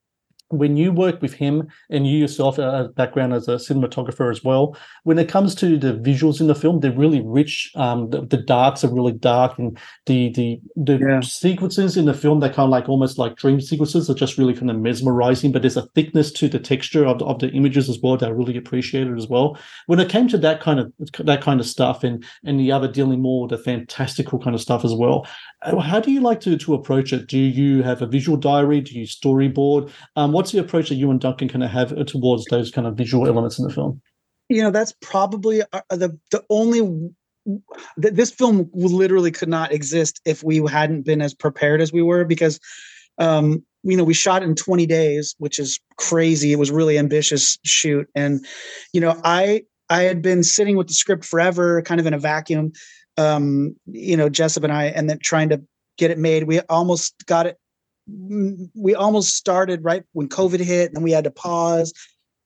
when 0.50 0.76
you 0.76 0.92
work 0.92 1.20
with 1.20 1.34
him 1.34 1.66
and 1.90 2.06
you 2.06 2.18
yourself 2.18 2.58
uh, 2.58 2.84
a 2.84 2.88
background 2.90 3.32
as 3.34 3.48
a 3.48 3.56
cinematographer 3.56 4.30
as 4.30 4.44
well, 4.44 4.76
when 5.04 5.18
it 5.18 5.28
comes 5.28 5.54
to 5.56 5.76
the 5.76 5.94
visuals 5.94 6.40
in 6.40 6.46
the 6.46 6.54
film, 6.54 6.80
they're 6.80 6.92
really 6.92 7.20
rich. 7.20 7.72
Um, 7.74 8.10
the, 8.10 8.24
the 8.24 8.36
darks 8.36 8.84
are 8.84 8.94
really 8.94 9.12
dark, 9.12 9.58
and 9.58 9.76
the 10.06 10.30
the 10.32 10.60
the 10.76 10.98
Yeah. 10.98 11.20
sequences 11.20 11.96
in 11.96 12.04
the 12.04 12.14
film 12.14 12.40
that 12.40 12.54
kind 12.54 12.64
of 12.66 12.70
like 12.70 12.88
almost 12.88 13.18
like 13.18 13.36
dream 13.36 13.60
sequences 13.60 14.08
are 14.08 14.14
just 14.14 14.38
really 14.38 14.54
kind 14.54 14.70
of 14.70 14.78
mesmerizing. 14.78 15.50
But 15.52 15.62
there's 15.62 15.76
a 15.76 15.86
thickness 15.94 16.30
to 16.32 16.48
the 16.48 16.58
texture 16.60 17.04
of 17.04 17.18
the, 17.18 17.24
of 17.26 17.38
the 17.40 17.50
images 17.50 17.88
as 17.88 17.98
well 18.02 18.16
that 18.16 18.26
I 18.26 18.30
really 18.30 18.56
appreciated 18.56 19.16
as 19.18 19.26
well. 19.28 19.58
When 19.86 19.98
it 20.00 20.08
came 20.08 20.28
to 20.28 20.38
that 20.38 20.60
kind 20.60 20.78
of 20.80 20.92
that 21.24 21.42
kind 21.42 21.60
of 21.60 21.66
stuff, 21.66 22.04
and 22.04 22.24
and 22.44 22.60
the 22.60 22.70
other 22.72 22.86
dealing 22.90 23.20
more 23.20 23.42
with 23.42 23.50
the 23.50 23.58
fantastical 23.58 24.38
kind 24.38 24.54
of 24.54 24.60
stuff 24.60 24.84
as 24.84 24.94
well, 24.94 25.26
uh, 25.62 25.78
how 25.80 25.98
do 26.00 26.10
you 26.12 26.20
like 26.20 26.40
to 26.40 26.56
to 26.56 26.74
approach 26.74 27.12
it? 27.12 27.26
Do 27.26 27.38
you 27.38 27.82
have 27.82 28.00
a 28.02 28.06
visual 28.06 28.36
diary? 28.38 28.80
Do 28.80 28.98
you 28.98 29.06
storyboard? 29.06 29.90
Um, 30.14 30.35
what's 30.36 30.52
the 30.52 30.60
approach 30.60 30.90
that 30.90 30.96
you 30.96 31.10
and 31.10 31.20
Duncan 31.20 31.48
kind 31.48 31.64
of 31.64 31.70
have 31.70 31.92
uh, 31.92 32.04
towards 32.04 32.44
those 32.50 32.70
kind 32.70 32.86
of 32.86 32.94
visual 32.94 33.26
elements 33.26 33.58
in 33.58 33.66
the 33.66 33.72
film? 33.72 34.00
you 34.48 34.62
know 34.62 34.70
that's 34.70 34.94
probably 35.00 35.62
uh, 35.72 35.80
the 35.90 36.16
the 36.30 36.42
only 36.50 36.80
th- 38.00 38.14
this 38.14 38.30
film 38.30 38.70
literally 38.74 39.30
could 39.30 39.48
not 39.48 39.72
exist 39.72 40.20
if 40.24 40.44
we 40.44 40.58
hadn't 40.68 41.02
been 41.02 41.20
as 41.20 41.34
prepared 41.34 41.80
as 41.80 41.92
we 41.92 42.02
were 42.02 42.24
because 42.24 42.60
um 43.18 43.64
you 43.82 43.96
know 43.96 44.04
we 44.04 44.14
shot 44.14 44.42
in 44.42 44.54
20 44.54 44.86
days 44.86 45.34
which 45.38 45.58
is 45.58 45.80
crazy. 45.96 46.52
It 46.52 46.58
was 46.58 46.70
really 46.70 46.98
ambitious 46.98 47.58
shoot. 47.64 48.06
And 48.14 48.44
you 48.92 49.00
know 49.00 49.20
i 49.24 49.62
i 49.90 50.02
had 50.02 50.22
been 50.22 50.42
sitting 50.42 50.76
with 50.76 50.88
the 50.88 50.94
script 50.94 51.24
forever 51.24 51.82
kind 51.82 52.00
of 52.00 52.06
in 52.06 52.14
a 52.14 52.18
vacuum 52.18 52.72
um 53.16 53.74
you 53.86 54.16
know 54.16 54.28
jessup 54.28 54.64
and 54.64 54.72
i 54.72 54.84
and 54.86 55.08
then 55.08 55.18
trying 55.22 55.48
to 55.48 55.62
get 55.96 56.10
it 56.10 56.18
made. 56.18 56.44
We 56.44 56.60
almost 56.60 57.14
got 57.26 57.46
it 57.46 57.58
we 58.08 58.94
almost 58.94 59.34
started 59.34 59.82
right 59.82 60.04
when 60.12 60.28
covid 60.28 60.60
hit 60.60 60.92
and 60.94 61.02
we 61.02 61.10
had 61.10 61.24
to 61.24 61.30
pause 61.30 61.92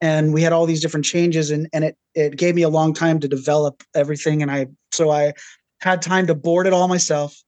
and 0.01 0.33
we 0.33 0.41
had 0.43 0.53
all 0.53 0.65
these 0.65 0.81
different 0.81 1.05
changes 1.05 1.51
and 1.51 1.69
and 1.73 1.85
it 1.85 1.97
it 2.15 2.37
gave 2.37 2.55
me 2.55 2.63
a 2.63 2.69
long 2.69 2.95
time 2.95 3.21
to 3.21 3.29
develop 3.29 3.83
everything 3.95 4.43
and 4.43 4.51
i 4.51 4.67
so 4.93 5.11
i 5.11 5.33
had 5.81 6.01
time 6.01 6.27
to 6.27 6.35
board 6.35 6.67
it 6.67 6.73
all 6.73 6.89
myself. 6.89 7.43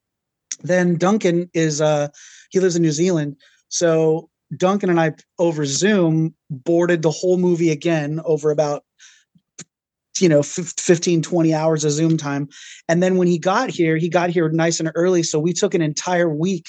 Then 0.62 0.96
duncan 0.96 1.51
is 1.55 1.81
uh 1.81 2.09
he 2.51 2.61
lives 2.61 2.77
in 2.77 2.83
new 2.83 2.92
zealand 2.92 3.37
So 3.68 4.29
Duncan 4.57 4.90
and 4.90 5.01
I 5.01 5.14
over 5.38 5.64
Zoom 5.64 6.35
boarded 6.51 7.03
the 7.03 7.11
whole 7.11 7.38
movie 7.38 7.70
again 7.70 8.20
over 8.25 8.51
about 8.51 8.85
you 10.20 10.29
know 10.29 10.42
15 10.42 11.22
20 11.22 11.55
hours 11.55 11.85
of 11.85 11.92
zoom 11.92 12.16
time. 12.16 12.48
And 12.88 13.03
then 13.03 13.16
when 13.16 13.29
he 13.29 13.38
got 13.38 13.70
here 13.70 13.96
he 13.96 14.09
got 14.09 14.31
here 14.31 14.48
nice 14.48 14.81
and 14.81 14.90
early. 14.94 15.22
So 15.22 15.38
we 15.38 15.53
took 15.53 15.75
an 15.75 15.83
entire 15.83 16.29
week 16.29 16.66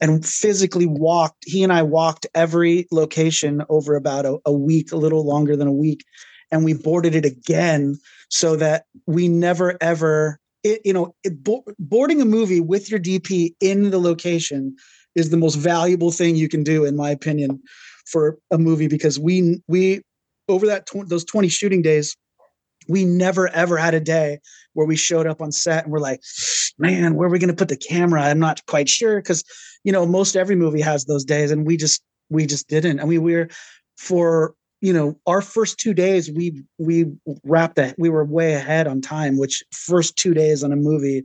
and 0.00 0.24
physically 0.24 0.86
walked 0.86 1.44
he 1.46 1.62
and 1.62 1.72
i 1.72 1.82
walked 1.82 2.26
every 2.34 2.86
location 2.90 3.62
over 3.68 3.94
about 3.94 4.26
a, 4.26 4.38
a 4.46 4.52
week 4.52 4.92
a 4.92 4.96
little 4.96 5.26
longer 5.26 5.56
than 5.56 5.68
a 5.68 5.72
week. 5.72 6.04
And 6.50 6.64
we 6.64 6.74
boarded 6.74 7.14
it 7.14 7.24
again 7.24 7.98
so 8.28 8.56
that 8.56 8.84
we 9.06 9.28
never 9.28 9.76
ever 9.80 10.38
it, 10.64 10.80
you 10.84 10.92
know 10.92 11.14
it, 11.24 11.42
bo- 11.42 11.64
boarding 11.78 12.20
a 12.20 12.24
movie 12.24 12.60
with 12.60 12.90
your 12.90 13.00
dp 13.00 13.54
in 13.60 13.90
the 13.90 13.98
location 13.98 14.76
is 15.14 15.30
the 15.30 15.36
most 15.36 15.56
valuable 15.56 16.10
thing 16.10 16.36
you 16.36 16.48
can 16.48 16.62
do 16.62 16.84
in 16.84 16.96
my 16.96 17.10
opinion 17.10 17.60
for 18.06 18.38
a 18.50 18.58
movie 18.58 18.88
because 18.88 19.18
we 19.18 19.60
we 19.68 20.02
over 20.48 20.66
that 20.66 20.86
tw- 20.86 21.08
those 21.08 21.24
20 21.24 21.48
shooting 21.48 21.82
days 21.82 22.16
we 22.88 23.04
never 23.04 23.48
ever 23.48 23.76
had 23.76 23.94
a 23.94 24.00
day 24.00 24.38
where 24.74 24.86
we 24.86 24.96
showed 24.96 25.26
up 25.26 25.40
on 25.40 25.52
set 25.52 25.84
and 25.84 25.92
we're 25.92 25.98
like 25.98 26.20
man 26.78 27.14
where 27.14 27.28
are 27.28 27.30
we 27.30 27.38
going 27.38 27.48
to 27.48 27.56
put 27.56 27.68
the 27.68 27.76
camera? 27.76 28.22
I'm 28.22 28.38
not 28.38 28.64
quite 28.66 28.88
sure 28.88 29.20
because 29.20 29.44
you 29.84 29.92
know 29.92 30.06
most 30.06 30.36
every 30.36 30.56
movie 30.56 30.80
has 30.80 31.04
those 31.04 31.24
days 31.24 31.50
and 31.50 31.66
we 31.66 31.76
just 31.76 32.02
we 32.30 32.46
just 32.46 32.68
didn't. 32.68 33.00
I 33.00 33.04
mean 33.04 33.22
we 33.22 33.34
we're 33.34 33.50
for 33.96 34.54
you 34.80 34.92
know 34.92 35.18
our 35.26 35.40
first 35.40 35.78
two 35.78 35.94
days 35.94 36.30
we 36.30 36.62
we 36.78 37.06
wrapped 37.44 37.76
that 37.76 37.94
we 37.98 38.08
were 38.08 38.24
way 38.24 38.54
ahead 38.54 38.86
on 38.86 39.00
time 39.00 39.38
which 39.38 39.62
first 39.70 40.16
two 40.16 40.34
days 40.34 40.64
on 40.64 40.72
a 40.72 40.76
movie 40.76 41.24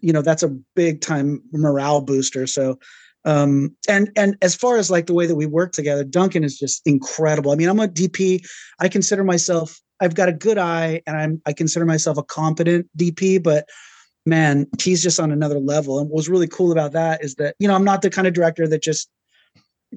you 0.00 0.12
know 0.12 0.22
that's 0.22 0.42
a 0.42 0.56
big 0.74 1.00
time 1.00 1.42
morale 1.52 2.00
booster. 2.00 2.46
So 2.46 2.78
um 3.24 3.74
and 3.88 4.10
and 4.16 4.36
as 4.40 4.54
far 4.54 4.76
as 4.76 4.90
like 4.90 5.06
the 5.06 5.14
way 5.14 5.26
that 5.26 5.34
we 5.34 5.46
work 5.46 5.72
together 5.72 6.04
duncan 6.04 6.44
is 6.44 6.56
just 6.58 6.82
incredible. 6.86 7.50
I 7.50 7.56
mean 7.56 7.68
i'm 7.68 7.80
a 7.80 7.88
dp 7.88 8.46
i 8.80 8.88
consider 8.88 9.24
myself 9.24 9.80
I've 10.00 10.14
got 10.14 10.28
a 10.28 10.32
good 10.32 10.58
eye 10.58 11.02
and 11.06 11.16
I'm 11.16 11.42
I 11.46 11.52
consider 11.52 11.84
myself 11.84 12.18
a 12.18 12.22
competent 12.22 12.88
DP, 12.98 13.42
but 13.42 13.68
man, 14.24 14.66
he's 14.80 15.02
just 15.02 15.20
on 15.20 15.30
another 15.30 15.58
level. 15.58 15.98
And 15.98 16.08
what 16.08 16.16
was 16.16 16.28
really 16.28 16.48
cool 16.48 16.72
about 16.72 16.92
that 16.92 17.24
is 17.24 17.36
that, 17.36 17.54
you 17.58 17.68
know, 17.68 17.74
I'm 17.74 17.84
not 17.84 18.02
the 18.02 18.10
kind 18.10 18.26
of 18.26 18.34
director 18.34 18.66
that 18.68 18.82
just 18.82 19.08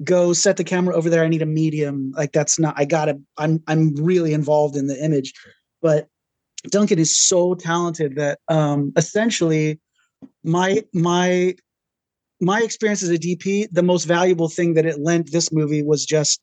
go 0.04 0.32
set 0.32 0.56
the 0.56 0.64
camera 0.64 0.94
over 0.94 1.10
there. 1.10 1.24
I 1.24 1.28
need 1.28 1.42
a 1.42 1.46
medium. 1.46 2.12
Like 2.16 2.32
that's 2.32 2.58
not 2.58 2.74
I 2.78 2.84
gotta 2.84 3.20
I'm 3.36 3.62
I'm 3.66 3.94
really 3.96 4.32
involved 4.32 4.76
in 4.76 4.86
the 4.86 5.02
image. 5.04 5.34
But 5.82 6.08
Duncan 6.68 6.98
is 6.98 7.18
so 7.18 7.54
talented 7.54 8.16
that 8.16 8.38
um 8.48 8.92
essentially 8.96 9.80
my 10.44 10.84
my 10.94 11.54
my 12.40 12.62
experience 12.62 13.02
as 13.02 13.10
a 13.10 13.18
DP, 13.18 13.68
the 13.70 13.82
most 13.82 14.04
valuable 14.04 14.48
thing 14.48 14.74
that 14.74 14.86
it 14.86 15.00
lent 15.00 15.30
this 15.30 15.52
movie 15.52 15.82
was 15.82 16.06
just 16.06 16.40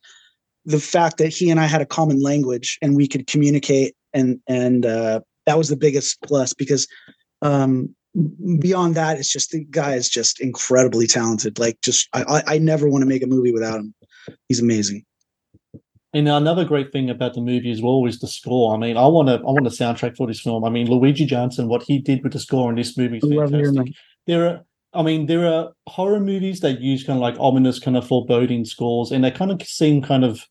the 0.68 0.80
fact 0.80 1.18
that 1.18 1.30
he 1.30 1.50
and 1.50 1.62
I 1.62 1.66
had 1.66 1.82
a 1.82 1.86
common 1.86 2.22
language 2.22 2.78
and 2.82 2.96
we 2.96 3.08
could 3.08 3.26
communicate 3.26 3.96
and 4.14 4.40
and 4.48 4.86
uh, 4.86 5.22
that 5.46 5.58
was 5.58 5.70
the 5.70 5.78
biggest 5.78 6.22
plus 6.22 6.54
because 6.54 6.88
um, 7.42 7.96
beyond 8.60 8.96
that 8.96 9.18
it's 9.18 9.32
just 9.32 9.52
the 9.52 9.66
guy 9.72 9.94
is 9.94 10.10
just 10.10 10.42
incredibly 10.42 11.08
talented 11.08 11.58
like 11.58 11.80
just 11.82 12.10
I, 12.14 12.24
I, 12.24 12.56
I 12.56 12.58
never 12.58 12.90
want 12.90 13.02
to 13.04 13.08
make 13.08 13.24
a 13.24 13.28
movie 13.28 13.52
without 13.52 13.80
him 13.80 13.94
he's 14.50 14.60
amazing 14.60 15.06
and 16.14 16.28
another 16.28 16.66
great 16.66 16.92
thing 16.92 17.10
about 17.10 17.34
the 17.34 17.42
movie 17.42 17.72
as 17.72 17.82
well 17.82 18.06
is 18.06 18.20
the 18.20 18.28
score. 18.28 18.74
I 18.74 18.78
mean, 18.78 18.98
I 18.98 19.06
want 19.06 19.28
to 19.28 19.36
I 19.36 19.52
want 19.52 19.68
a 19.68 19.70
soundtrack 19.70 20.16
for 20.16 20.26
this 20.26 20.40
film. 20.40 20.64
I 20.64 20.70
mean, 20.70 20.90
Luigi 20.90 21.26
Johnson, 21.26 21.68
what 21.68 21.84
he 21.84 22.00
did 22.00 22.24
with 22.24 22.32
the 22.32 22.40
score 22.40 22.70
in 22.70 22.78
this 22.78 22.98
movie 22.98 23.18
is 23.18 23.30
fantastic. 23.30 23.94
There 24.26 24.48
are 24.48 24.66
I 24.94 25.04
mean, 25.04 25.26
there 25.26 25.46
are 25.46 25.72
horror 25.88 26.20
movies 26.20 26.62
that 26.62 26.82
use 26.82 27.04
kind 27.04 27.18
of 27.18 27.22
like 27.22 27.36
ominous, 27.40 27.80
kind 27.80 27.98
of 27.98 28.08
foreboding 28.08 28.66
scores, 28.66 29.12
and 29.12 29.24
they 29.24 29.32
kind 29.32 29.52
of 29.52 29.62
seem 29.64 30.02
kind 30.02 30.24
of 30.24 30.42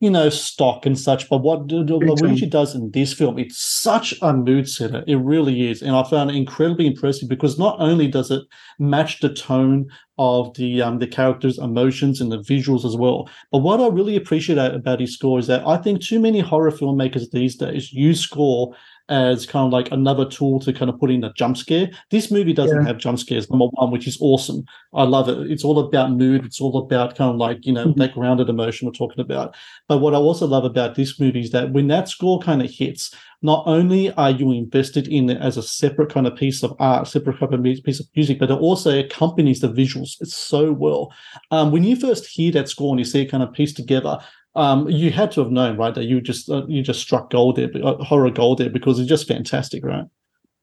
you 0.00 0.10
know, 0.10 0.28
stock 0.28 0.86
and 0.86 0.98
such. 0.98 1.28
But 1.28 1.38
what 1.38 1.66
Luigi 1.66 2.46
does 2.46 2.74
in 2.74 2.90
this 2.92 3.12
film, 3.12 3.38
it's 3.38 3.58
such 3.58 4.14
a 4.22 4.32
mood 4.32 4.68
setter. 4.68 5.02
It 5.08 5.16
really 5.16 5.68
is. 5.68 5.82
And 5.82 5.96
I 5.96 6.04
found 6.04 6.30
it 6.30 6.36
incredibly 6.36 6.86
impressive 6.86 7.28
because 7.28 7.58
not 7.58 7.80
only 7.80 8.06
does 8.06 8.30
it 8.30 8.42
match 8.78 9.20
the 9.20 9.32
tone 9.32 9.86
of 10.16 10.54
the 10.54 10.82
um, 10.82 11.00
the 11.00 11.06
characters' 11.06 11.58
emotions 11.58 12.20
and 12.20 12.30
the 12.30 12.38
visuals 12.38 12.84
as 12.84 12.96
well, 12.96 13.28
but 13.50 13.58
what 13.58 13.80
I 13.80 13.88
really 13.88 14.16
appreciate 14.16 14.58
about 14.58 15.00
his 15.00 15.14
score 15.14 15.38
is 15.38 15.48
that 15.48 15.66
I 15.66 15.76
think 15.76 16.00
too 16.00 16.20
many 16.20 16.40
horror 16.40 16.70
filmmakers 16.70 17.30
these 17.30 17.56
days 17.56 17.92
use 17.92 18.20
score 18.20 18.74
as 19.08 19.46
kind 19.46 19.66
of 19.66 19.72
like 19.72 19.90
another 19.90 20.24
tool 20.24 20.60
to 20.60 20.72
kind 20.72 20.90
of 20.90 20.98
put 20.98 21.10
in 21.10 21.24
a 21.24 21.32
jump 21.32 21.56
scare. 21.56 21.90
This 22.10 22.30
movie 22.30 22.52
doesn't 22.52 22.82
yeah. 22.82 22.86
have 22.86 22.98
jump 22.98 23.18
scares, 23.18 23.48
number 23.50 23.66
one, 23.66 23.90
which 23.90 24.06
is 24.06 24.18
awesome. 24.20 24.64
I 24.92 25.04
love 25.04 25.28
it. 25.28 25.50
It's 25.50 25.64
all 25.64 25.78
about 25.78 26.12
mood. 26.12 26.44
It's 26.44 26.60
all 26.60 26.76
about 26.78 27.16
kind 27.16 27.30
of 27.30 27.36
like, 27.36 27.64
you 27.64 27.72
know, 27.72 27.86
mm-hmm. 27.86 28.00
that 28.00 28.14
grounded 28.14 28.48
emotion 28.48 28.86
we're 28.86 28.92
talking 28.92 29.20
about. 29.20 29.56
But 29.88 29.98
what 29.98 30.14
I 30.14 30.18
also 30.18 30.46
love 30.46 30.64
about 30.64 30.94
this 30.94 31.18
movie 31.18 31.40
is 31.40 31.50
that 31.52 31.72
when 31.72 31.88
that 31.88 32.08
score 32.08 32.38
kind 32.40 32.62
of 32.62 32.70
hits, 32.70 33.14
not 33.40 33.62
only 33.66 34.12
are 34.14 34.30
you 34.30 34.52
invested 34.52 35.08
in 35.08 35.30
it 35.30 35.40
as 35.40 35.56
a 35.56 35.62
separate 35.62 36.12
kind 36.12 36.26
of 36.26 36.34
piece 36.36 36.62
of 36.62 36.74
art, 36.80 37.06
separate 37.06 37.38
kind 37.38 37.54
of 37.54 37.84
piece 37.84 38.00
of 38.00 38.06
music, 38.16 38.38
but 38.38 38.50
it 38.50 38.58
also 38.58 38.98
accompanies 38.98 39.60
the 39.60 39.68
visuals 39.68 40.16
so 40.26 40.72
well. 40.72 41.12
Um, 41.50 41.70
when 41.70 41.84
you 41.84 41.96
first 41.96 42.26
hear 42.26 42.50
that 42.52 42.68
score 42.68 42.92
and 42.92 42.98
you 42.98 43.04
see 43.04 43.22
it 43.22 43.30
kind 43.30 43.42
of 43.42 43.52
pieced 43.52 43.76
together, 43.76 44.18
um, 44.58 44.88
you 44.90 45.12
had 45.12 45.30
to 45.32 45.40
have 45.40 45.52
known, 45.52 45.76
right, 45.76 45.94
that 45.94 46.04
you 46.04 46.20
just 46.20 46.50
uh, 46.50 46.66
you 46.66 46.82
just 46.82 47.00
struck 47.00 47.30
gold 47.30 47.56
there, 47.56 47.70
uh, 47.82 48.02
horror 48.02 48.30
gold 48.30 48.58
there, 48.58 48.68
because 48.68 48.98
it's 48.98 49.08
just 49.08 49.28
fantastic, 49.28 49.84
right? 49.84 50.04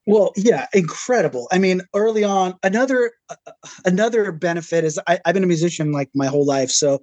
Well, 0.06 0.34
yeah, 0.36 0.68
incredible. 0.74 1.48
I 1.52 1.58
mean, 1.58 1.82
early 1.96 2.24
on, 2.24 2.56
another 2.62 3.12
uh, 3.30 3.52
another 3.86 4.34
benefit 4.34 4.84
is 4.84 5.00
I, 5.08 5.20
I've 5.26 5.34
been 5.34 5.46
a 5.46 5.48
musician 5.48 5.94
like 5.94 6.10
my 6.14 6.28
whole 6.28 6.46
life, 6.46 6.70
so 6.70 7.00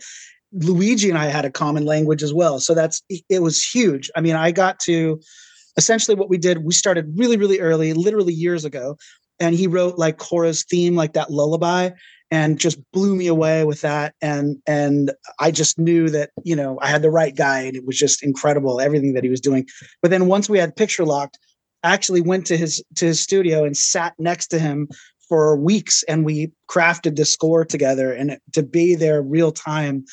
Luigi 0.52 1.08
and 1.08 1.18
I 1.18 1.26
had 1.26 1.46
a 1.46 1.50
common 1.50 1.86
language 1.86 2.22
as 2.22 2.34
well. 2.34 2.60
So 2.60 2.74
that's 2.74 3.02
it 3.30 3.40
was 3.40 3.64
huge. 3.64 4.10
I 4.14 4.20
mean, 4.20 4.36
I 4.36 4.52
got 4.52 4.78
to 4.80 5.18
essentially 5.78 6.14
what 6.14 6.28
we 6.28 6.36
did. 6.36 6.62
We 6.62 6.74
started 6.74 7.10
really, 7.16 7.38
really 7.38 7.58
early, 7.58 7.94
literally 7.94 8.34
years 8.34 8.66
ago, 8.66 8.98
and 9.40 9.54
he 9.54 9.66
wrote 9.66 9.96
like 9.96 10.18
Cora's 10.18 10.62
theme, 10.62 10.94
like 10.94 11.14
that 11.14 11.30
lullaby, 11.30 11.90
and 12.32 12.58
just 12.58 12.80
blew 12.92 13.14
me 13.14 13.28
away 13.28 13.64
with 13.64 13.82
that. 13.82 14.14
And 14.20 14.56
and 14.66 15.12
i 15.38 15.52
just 15.52 15.78
knew 15.78 16.08
that 16.10 16.30
you 16.42 16.56
know 16.56 16.78
i 16.82 16.88
had 16.88 17.02
the 17.02 17.10
right 17.10 17.36
guy 17.36 17.60
and 17.60 17.76
it 17.76 17.86
was 17.86 17.96
just 17.96 18.22
incredible 18.24 18.80
everything 18.80 19.12
that 19.14 19.22
he 19.22 19.30
was 19.30 19.40
doing. 19.40 19.68
But 20.00 20.10
then 20.10 20.26
once 20.26 20.48
we 20.48 20.58
had 20.58 20.74
picture 20.74 21.04
locked 21.04 21.38
I 21.82 21.92
actually 21.92 22.20
went 22.20 22.46
to 22.46 22.56
his 22.56 22.82
to 22.96 23.06
his 23.06 23.20
studio 23.20 23.64
and 23.64 23.76
sat 23.76 24.14
next 24.18 24.48
to 24.48 24.58
him 24.58 24.88
for 25.28 25.56
weeks 25.56 26.02
and 26.04 26.24
we 26.24 26.52
crafted 26.70 27.16
the 27.16 27.24
score 27.24 27.64
together. 27.64 28.12
And 28.12 28.38
to 28.52 28.62
be 28.62 28.94
there 28.94 29.22
real 29.22 29.52
time 29.52 30.04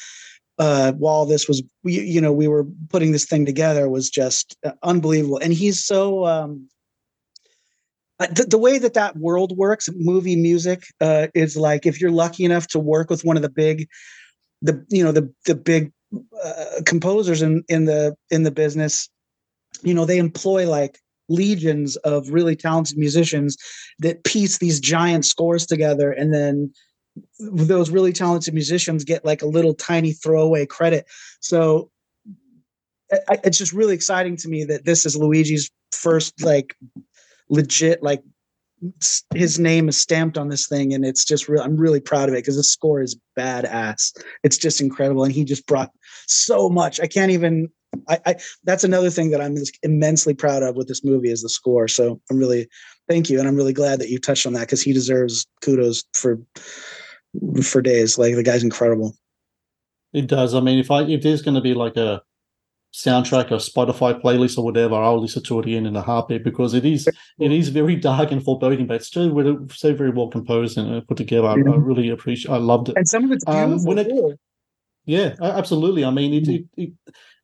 uh, 0.58 0.94
while 0.94 1.26
this 1.26 1.48
was 1.48 1.62
you, 1.84 2.02
you 2.02 2.22
know 2.22 2.34
we 2.34 2.48
were 2.48 2.66
putting 2.90 3.12
this 3.12 3.26
thing 3.26 3.46
together 3.46 3.90
was 3.90 4.10
just 4.10 4.58
uh, 4.66 4.72
unbelievable. 4.84 5.38
And 5.38 5.54
he's 5.54 5.86
so 5.86 6.26
um, 6.26 6.68
the, 8.20 8.46
the, 8.50 8.58
way 8.58 8.78
that 8.78 8.94
that 8.96 9.16
world 9.18 9.58
works, 9.58 9.90
movie 9.96 10.36
music, 10.36 10.84
uh, 11.00 11.28
is 11.34 11.56
like 11.56 11.86
if 11.86 12.02
you're 12.02 12.12
lucky 12.12 12.44
enough 12.44 12.68
to 12.68 12.80
work 12.80 13.10
with 13.10 13.24
one 13.24 13.38
of 13.38 13.42
the 13.42 13.50
big, 13.50 13.88
the 14.62 14.86
you 14.90 15.04
know 15.04 15.12
the 15.12 15.34
the 15.46 15.56
big 15.56 15.92
uh, 16.44 16.82
composers 16.86 17.42
in 17.42 17.64
in 17.70 17.86
the 17.86 18.16
in 18.30 18.44
the 18.44 18.52
business, 18.52 19.10
you 19.84 19.94
know 19.94 20.06
they 20.06 20.18
employ 20.18 20.70
like 20.70 21.00
legions 21.30 21.96
of 21.98 22.30
really 22.30 22.56
talented 22.56 22.98
musicians 22.98 23.56
that 24.00 24.24
piece 24.24 24.58
these 24.58 24.80
giant 24.80 25.26
scores 25.26 25.66
together, 25.66 26.12
and 26.12 26.34
then 26.34 26.74
those 27.40 27.90
really 27.90 28.12
talented 28.12 28.54
musicians 28.54 29.04
get 29.04 29.24
like 29.24 29.42
a 29.42 29.48
little 29.48 29.74
tiny 29.74 30.12
throwaway 30.12 30.66
credit. 30.66 31.06
So 31.40 31.90
it's 33.44 33.58
just 33.58 33.74
really 33.74 33.96
exciting 33.96 34.36
to 34.38 34.50
me 34.50 34.64
that 34.66 34.86
this 34.86 35.06
is 35.06 35.16
Luigi's 35.16 35.72
first 35.92 36.42
like 36.44 36.76
legit 37.50 38.04
like 38.04 38.22
his 39.34 39.60
name 39.60 39.90
is 39.90 39.98
stamped 39.98 40.38
on 40.38 40.48
this 40.48 40.68
thing 40.68 40.94
and 40.94 41.04
it's 41.04 41.26
just 41.26 41.50
real 41.50 41.62
i'm 41.62 41.76
really 41.76 42.00
proud 42.00 42.30
of 42.30 42.36
it 42.36 42.40
because 42.40 42.56
the 42.56 42.64
score 42.64 43.02
is 43.02 43.18
badass. 43.38 44.18
It's 44.44 44.58
just 44.58 44.82
incredible 44.82 45.24
and 45.24 45.34
he 45.34 45.44
just 45.44 45.66
brought 45.66 45.92
so 46.28 46.70
much. 46.70 47.00
I 47.00 47.08
can't 47.08 47.32
even 47.32 47.70
I, 48.08 48.20
I 48.26 48.36
that's 48.64 48.84
another 48.84 49.10
thing 49.10 49.32
that 49.32 49.42
i'm 49.42 49.58
immensely 49.82 50.36
proud 50.36 50.62
of 50.62 50.76
with 50.76 50.88
this 50.88 51.04
movie 51.04 51.32
is 51.32 51.42
the 51.42 51.50
score 51.50 51.88
so 51.88 52.22
i'm 52.30 52.38
really 52.38 52.70
thank 53.10 53.32
you 53.32 53.40
and 53.40 53.48
i'm 53.48 53.56
really 53.56 53.74
glad 53.74 54.00
that 54.00 54.10
you 54.10 54.20
touched 54.20 54.46
on 54.46 54.54
that 54.54 54.62
because 54.62 54.82
he 54.82 54.94
deserves 54.94 55.48
kudos 55.64 56.04
for 56.14 56.40
for 57.64 57.82
days 57.82 58.18
like 58.18 58.36
the 58.36 58.44
guy's 58.44 58.64
incredible. 58.64 59.16
It 60.14 60.28
does 60.28 60.54
i 60.54 60.60
mean 60.60 60.78
if 60.78 60.92
i 60.92 61.02
if 61.02 61.24
there's 61.24 61.42
going 61.42 61.56
to 61.56 61.62
be 61.62 61.74
like 61.74 61.98
a 61.98 62.22
soundtrack 62.94 63.52
or 63.52 63.58
Spotify 63.58 64.20
playlist 64.20 64.58
or 64.58 64.64
whatever, 64.64 64.96
I'll 64.96 65.22
listen 65.22 65.44
to 65.44 65.60
it 65.60 65.66
again 65.66 65.86
in 65.86 65.96
a 65.96 66.02
heartbeat 66.02 66.44
because 66.44 66.74
it 66.74 66.86
is 66.86 67.08
it 67.40 67.52
is 67.52 67.70
very 67.70 67.96
dark 67.96 68.32
and 68.32 68.44
foreboding, 68.44 68.88
but 68.88 68.96
it's 68.96 69.08
still 69.08 69.68
so 69.72 69.94
very 69.94 70.10
well 70.10 70.30
composed 70.30 70.78
and 70.78 71.08
put 71.08 71.18
together. 71.18 71.48
I, 71.48 71.54
I 71.54 71.56
really 71.56 72.10
appreciate. 72.10 72.52
I 72.52 72.58
loved 72.58 72.90
it. 72.90 72.98
And 72.98 73.08
some 73.08 73.26
of 73.26 73.32
it's 73.32 73.46
beautiful. 73.46 73.74
Um, 73.74 73.84
when 73.84 73.98
it, 74.00 74.40
yeah, 75.06 75.34
absolutely. 75.42 76.06
I 76.06 76.12
mean, 76.12 76.34
it, 76.34 76.48
it, 76.48 76.66
it, 76.78 76.92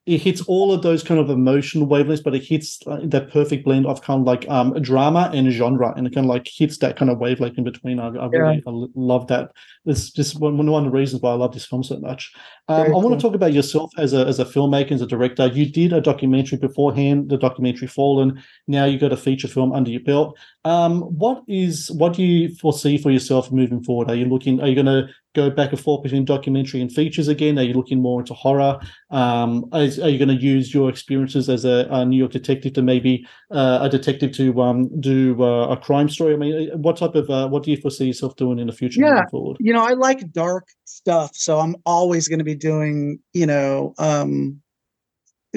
it 0.06 0.22
hits 0.22 0.42
all 0.42 0.72
of 0.72 0.84
those 0.84 1.02
kind 1.04 1.20
of 1.20 1.32
emotional 1.32 1.88
wavelengths, 1.88 2.24
but 2.24 2.36
it 2.36 2.44
hits 2.44 2.80
that 2.86 3.32
perfect 3.32 3.66
blend 3.66 3.88
of 3.88 4.04
kind 4.04 4.22
of 4.22 4.28
like 4.28 4.48
um 4.50 4.74
drama 4.82 5.32
and 5.34 5.52
genre, 5.52 5.94
and 5.98 6.06
it 6.06 6.14
kind 6.14 6.26
of 6.26 6.30
like 6.30 6.48
hits 6.48 6.78
that 6.80 6.96
kind 6.96 7.10
of 7.10 7.18
wavelength 7.18 7.58
in 7.58 7.64
between. 7.64 8.00
I, 8.00 8.10
I 8.10 8.28
really 8.28 8.64
I 8.68 8.88
love 8.94 9.28
that. 9.28 9.52
It's 9.86 10.12
just 10.12 10.40
one, 10.40 10.58
one 10.58 10.86
of 10.86 10.92
the 10.92 10.98
reasons 10.98 11.22
why 11.22 11.32
I 11.32 11.36
love 11.36 11.54
this 11.54 11.66
film 11.66 11.84
so 11.84 12.00
much. 12.00 12.32
Um, 12.68 12.88
I 12.88 12.98
want 12.98 13.20
to 13.20 13.22
talk 13.22 13.36
about 13.36 13.54
yourself 13.54 13.92
as 13.98 14.14
a 14.14 14.26
as 14.28 14.40
a 14.40 14.46
filmmaker, 14.46 14.92
as 14.92 15.02
a 15.02 15.08
director. 15.08 15.48
You 15.48 15.72
did 15.72 15.92
a 15.92 16.02
documentary 16.02 16.60
beforehand, 16.60 17.30
the 17.30 17.38
documentary 17.38 17.88
Fallen. 17.88 18.44
Now 18.68 18.86
you've 18.86 19.02
got 19.02 19.14
a 19.14 19.18
feature 19.18 19.48
film 19.48 19.74
under 19.74 19.90
your 19.90 20.02
belt. 20.02 20.38
Um, 20.66 21.02
what 21.02 21.44
is 21.48 21.90
what 21.92 22.14
do 22.14 22.24
you 22.24 22.56
foresee 22.56 23.00
for 23.00 23.10
yourself 23.10 23.52
moving 23.52 23.84
forward? 23.84 24.12
Are 24.12 24.16
you 24.16 24.26
looking? 24.26 24.62
Are 24.62 24.68
you 24.68 24.76
going 24.76 24.86
to 24.86 25.08
go 25.36 25.50
back 25.50 25.72
and 25.72 25.80
forth 25.80 26.02
between 26.02 26.26
documentary 26.26 26.82
and 26.82 26.92
features 26.92 27.28
again? 27.28 27.60
Are 27.60 27.64
you 27.64 27.74
looking 27.74 28.02
more 28.02 28.22
into 28.22 28.34
horror? 28.34 28.80
Um, 29.12 29.66
is, 29.74 30.00
are 30.00 30.10
you 30.10 30.18
going 30.18 30.36
to 30.36 30.44
use 30.44 30.74
your 30.74 30.90
experiences 30.90 31.50
as 31.50 31.66
a, 31.66 31.88
a 31.92 32.06
New 32.06 32.18
York 32.18 32.32
detective 32.32 32.74
to 32.74 32.82
maybe 32.82 33.28
uh, 33.52 33.80
a 33.82 33.90
detective 33.90 34.32
to 34.38 34.62
um, 34.62 34.90
do 35.00 35.42
uh, 35.44 35.68
a 35.68 35.78
crime 35.78 36.10
story? 36.10 36.34
I 36.34 36.38
mean, 36.38 36.72
uh, 36.72 36.78
what 36.78 36.98
type 36.98 37.16
of 37.16 37.30
uh, 37.30 37.48
what 37.48 37.64
do 37.64 37.72
you 37.72 37.78
foresee 37.78 38.06
yourself 38.08 38.36
doing 38.36 38.58
in 38.60 38.68
the 38.68 38.74
future 38.74 39.02
Yeah. 39.02 39.10
moving 39.12 39.30
forward? 39.30 39.58
you 39.60 39.74
know 39.74 39.84
i 39.84 39.92
like 39.94 40.32
dark 40.32 40.68
stuff 40.86 41.32
so 41.34 41.60
i'm 41.60 41.76
always 41.86 42.28
going 42.28 42.40
to 42.40 42.46
be 42.46 42.56
doing 42.56 43.20
you 43.34 43.46
know 43.46 43.94
um 43.98 44.62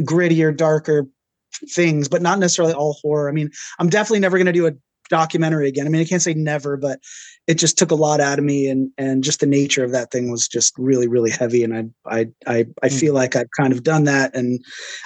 grittier 0.00 0.56
darker 0.56 1.06
things 1.70 2.08
but 2.08 2.22
not 2.22 2.38
necessarily 2.38 2.74
all 2.74 2.96
horror 3.02 3.28
i 3.28 3.32
mean 3.32 3.50
i'm 3.78 3.88
definitely 3.88 4.20
never 4.20 4.36
going 4.38 4.46
to 4.46 4.52
do 4.52 4.66
a 4.66 4.72
documentary 5.08 5.68
again 5.68 5.86
i 5.86 5.90
mean 5.90 6.00
i 6.00 6.04
can't 6.04 6.22
say 6.22 6.34
never 6.34 6.76
but 6.76 7.00
it 7.46 7.54
just 7.54 7.78
took 7.78 7.90
a 7.90 7.94
lot 7.94 8.20
out 8.20 8.38
of 8.38 8.44
me 8.44 8.68
and 8.68 8.90
and 8.98 9.24
just 9.24 9.40
the 9.40 9.46
nature 9.46 9.84
of 9.84 9.92
that 9.92 10.10
thing 10.10 10.30
was 10.30 10.46
just 10.46 10.74
really 10.78 11.08
really 11.08 11.30
heavy 11.30 11.64
and 11.64 11.74
i 11.74 11.84
i 12.06 12.26
i, 12.46 12.66
I 12.82 12.88
Mm. 12.88 13.00
feel 13.00 13.14
like 13.14 13.36
i've 13.36 13.50
kind 13.58 13.72
of 13.72 13.82
done 13.82 14.04
that 14.04 14.34
and 14.34 14.62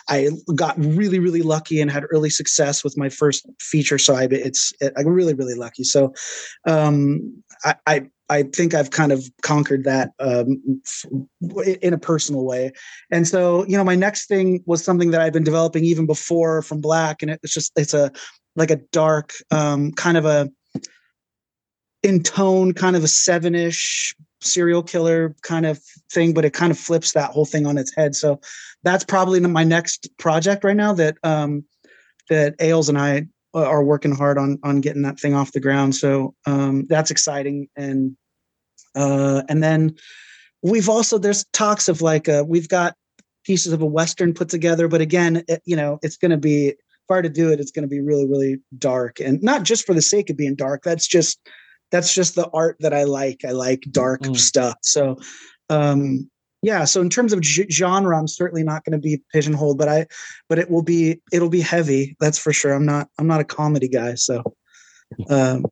i 0.09 0.29
got 0.55 0.75
really 0.79 1.19
really 1.19 1.43
lucky 1.43 1.81
and 1.81 1.91
had 1.91 2.05
early 2.11 2.31
success 2.31 2.85
with 2.85 2.97
my 2.97 3.09
first 3.09 3.47
feature 3.61 3.99
so 3.99 4.15
i 4.15 4.25
it's 4.31 4.73
i'm 4.97 5.07
really 5.07 5.35
really 5.35 5.55
lucky 5.55 5.85
so 5.85 6.13
um 6.67 7.43
i 7.65 7.75
i 7.87 8.07
I 8.33 8.45
think 8.45 8.73
I've 8.73 8.91
kind 8.91 9.13
of 9.13 9.29
conquered 9.43 9.85
that 9.85 10.13
um, 10.19 10.81
in 11.83 11.93
a 11.93 11.99
personal 11.99 12.47
way. 12.47 12.73
And 13.11 13.29
so, 13.29 13.67
you 13.67 13.77
know, 13.77 13.85
my 13.85 13.95
next 13.95 14.27
thing 14.27 14.63
was 14.65 14.83
something 14.83 15.11
that 15.11 15.21
I've 15.21 15.35
been 15.35 15.45
developing 15.45 15.85
even 15.85 16.07
before 16.07 16.63
from 16.63 16.81
Black, 16.81 17.21
and 17.21 17.31
it's 17.31 17.53
just 17.53 17.73
it's 17.77 17.93
a 17.93 18.11
like 18.57 18.71
a 18.71 18.77
dark 18.77 19.33
um, 19.51 19.93
kind 19.93 20.17
of 20.17 20.25
a 20.25 20.51
in 22.03 22.23
tone, 22.23 22.73
kind 22.73 22.97
of 22.97 23.05
a 23.05 23.09
seven-ish 23.09 24.15
serial 24.41 24.83
killer 24.83 25.35
kind 25.43 25.67
of 25.67 25.81
thing, 26.11 26.35
but 26.35 26.45
it 26.45 26.53
kind 26.53 26.73
of 26.73 26.79
flips 26.79 27.13
that 27.13 27.31
whole 27.31 27.45
thing 27.45 27.65
on 27.65 27.79
its 27.79 27.95
head. 27.95 28.15
So 28.15 28.41
that's 28.83 29.05
probably 29.05 29.39
my 29.41 29.63
next 29.65 30.09
project 30.19 30.65
right 30.65 30.77
now 30.77 30.93
that 30.95 31.17
um, 31.23 31.65
that 32.29 32.55
Ales 32.61 32.89
and 32.89 32.99
I 32.99 33.27
are 33.55 33.85
working 33.85 34.15
hard 34.15 34.39
on 34.39 34.59
on 34.63 34.81
getting 34.81 35.03
that 35.03 35.21
thing 35.21 35.35
off 35.35 35.53
the 35.53 35.61
ground. 35.61 35.95
So 35.95 36.35
um, 36.47 36.87
that's 36.89 37.11
exciting 37.11 37.69
and 37.77 38.17
uh, 38.95 39.43
and 39.49 39.63
then 39.63 39.95
we've 40.63 40.89
also 40.89 41.19
there's 41.19 41.45
talks 41.53 41.89
of 41.89 42.03
like 42.03 42.29
uh, 42.29 42.45
we've 42.47 42.69
got 42.69 42.95
pieces 43.45 43.73
of 43.73 43.83
a 43.83 43.87
western 43.87 44.33
put 44.33 44.49
together, 44.49 44.89
but 44.89 45.01
again, 45.01 45.43
it, 45.49 45.63
you 45.65 45.77
know, 45.77 45.99
it's 46.03 46.17
going 46.17 46.31
to 46.31 46.37
be 46.37 46.75
if 47.05 47.11
I 47.11 47.15
were 47.17 47.23
to 47.23 47.29
do 47.29 47.51
it, 47.53 47.61
it's 47.61 47.71
going 47.73 47.83
to 47.85 47.89
be 47.89 48.01
really 48.01 48.27
really 48.27 48.59
dark 48.79 49.21
and 49.21 49.43
not 49.43 49.63
just 49.65 49.87
for 49.87 49.95
the 49.95 50.03
sake 50.03 50.31
of 50.31 50.37
being 50.37 50.55
dark. 50.55 50.83
That's 50.83 51.07
just 51.07 51.39
that's 51.91 52.15
just 52.15 52.35
the 52.35 52.49
art 52.55 52.77
that 52.81 52.95
I 52.95 53.05
like. 53.05 53.45
I 53.45 53.51
like 53.51 53.83
dark 53.91 54.23
Mm. 54.23 54.37
stuff. 54.37 54.77
So 54.83 55.17
um 55.71 56.29
yeah 56.63 56.85
so 56.85 57.01
in 57.01 57.09
terms 57.11 57.33
of 57.33 57.41
g- 57.41 57.67
genre 57.71 58.17
i'm 58.19 58.29
certainly 58.29 58.63
not 58.63 58.85
going 58.85 58.93
to 58.93 58.99
be 58.99 59.23
pigeonholed 59.33 59.79
but 59.79 59.89
i 59.89 60.07
but 60.49 60.59
it 60.59 60.71
will 60.71 60.83
be 60.83 61.21
it'll 61.33 61.49
be 61.49 61.61
heavy 61.61 62.17
that's 62.21 62.39
for 62.39 62.53
sure 62.53 62.73
i'm 62.73 62.85
not 62.87 63.09
i'm 63.19 63.27
not 63.27 63.41
a 63.41 63.45
comedy 63.45 63.89
guy 63.89 64.15
so 64.15 64.43
um 65.31 65.65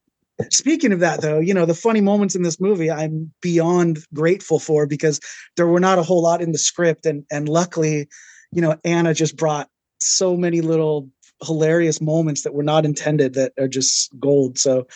speaking 0.51 0.93
of 0.93 1.01
that 1.01 1.21
though 1.21 1.39
you 1.39 1.53
know 1.55 1.67
the 1.67 1.75
funny 1.75 2.01
moments 2.01 2.35
in 2.35 2.43
this 2.43 2.61
movie 2.61 2.91
i'm 2.91 3.33
beyond 3.43 3.99
grateful 4.15 4.59
for 4.59 4.87
because 4.87 5.21
there 5.57 5.67
were 5.67 5.81
not 5.81 5.99
a 5.99 6.03
whole 6.03 6.23
lot 6.23 6.41
in 6.41 6.53
the 6.53 6.59
script 6.59 7.05
and 7.07 7.25
and 7.31 7.49
luckily 7.49 8.09
you 8.53 8.63
know 8.63 8.77
anna 8.85 9.13
just 9.13 9.37
brought 9.37 9.69
so 10.01 10.37
many 10.37 10.61
little 10.61 11.09
hilarious 11.45 12.01
moments 12.01 12.43
that 12.43 12.55
were 12.55 12.63
not 12.63 12.85
intended 12.85 13.35
that 13.35 13.53
are 13.59 13.69
just 13.69 14.11
gold. 14.19 14.59
So 14.59 14.87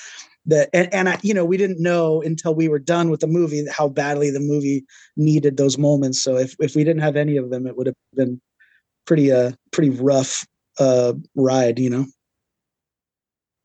that 0.46 0.68
and, 0.72 0.92
and 0.92 1.08
I, 1.08 1.18
you 1.22 1.32
know 1.32 1.44
we 1.44 1.56
didn't 1.56 1.80
know 1.80 2.22
until 2.22 2.54
we 2.54 2.68
were 2.68 2.78
done 2.78 3.10
with 3.10 3.20
the 3.20 3.26
movie 3.26 3.64
how 3.70 3.88
badly 3.88 4.30
the 4.30 4.40
movie 4.40 4.84
needed 5.16 5.56
those 5.56 5.78
moments. 5.78 6.20
So 6.20 6.36
if, 6.36 6.54
if 6.60 6.76
we 6.76 6.84
didn't 6.84 7.02
have 7.02 7.16
any 7.16 7.36
of 7.36 7.50
them 7.50 7.66
it 7.66 7.76
would 7.76 7.86
have 7.86 7.96
been 8.14 8.40
pretty 9.06 9.32
uh 9.32 9.52
pretty 9.70 9.90
rough 9.90 10.46
uh 10.78 11.14
ride 11.34 11.78
you 11.78 11.90
know? 11.90 12.06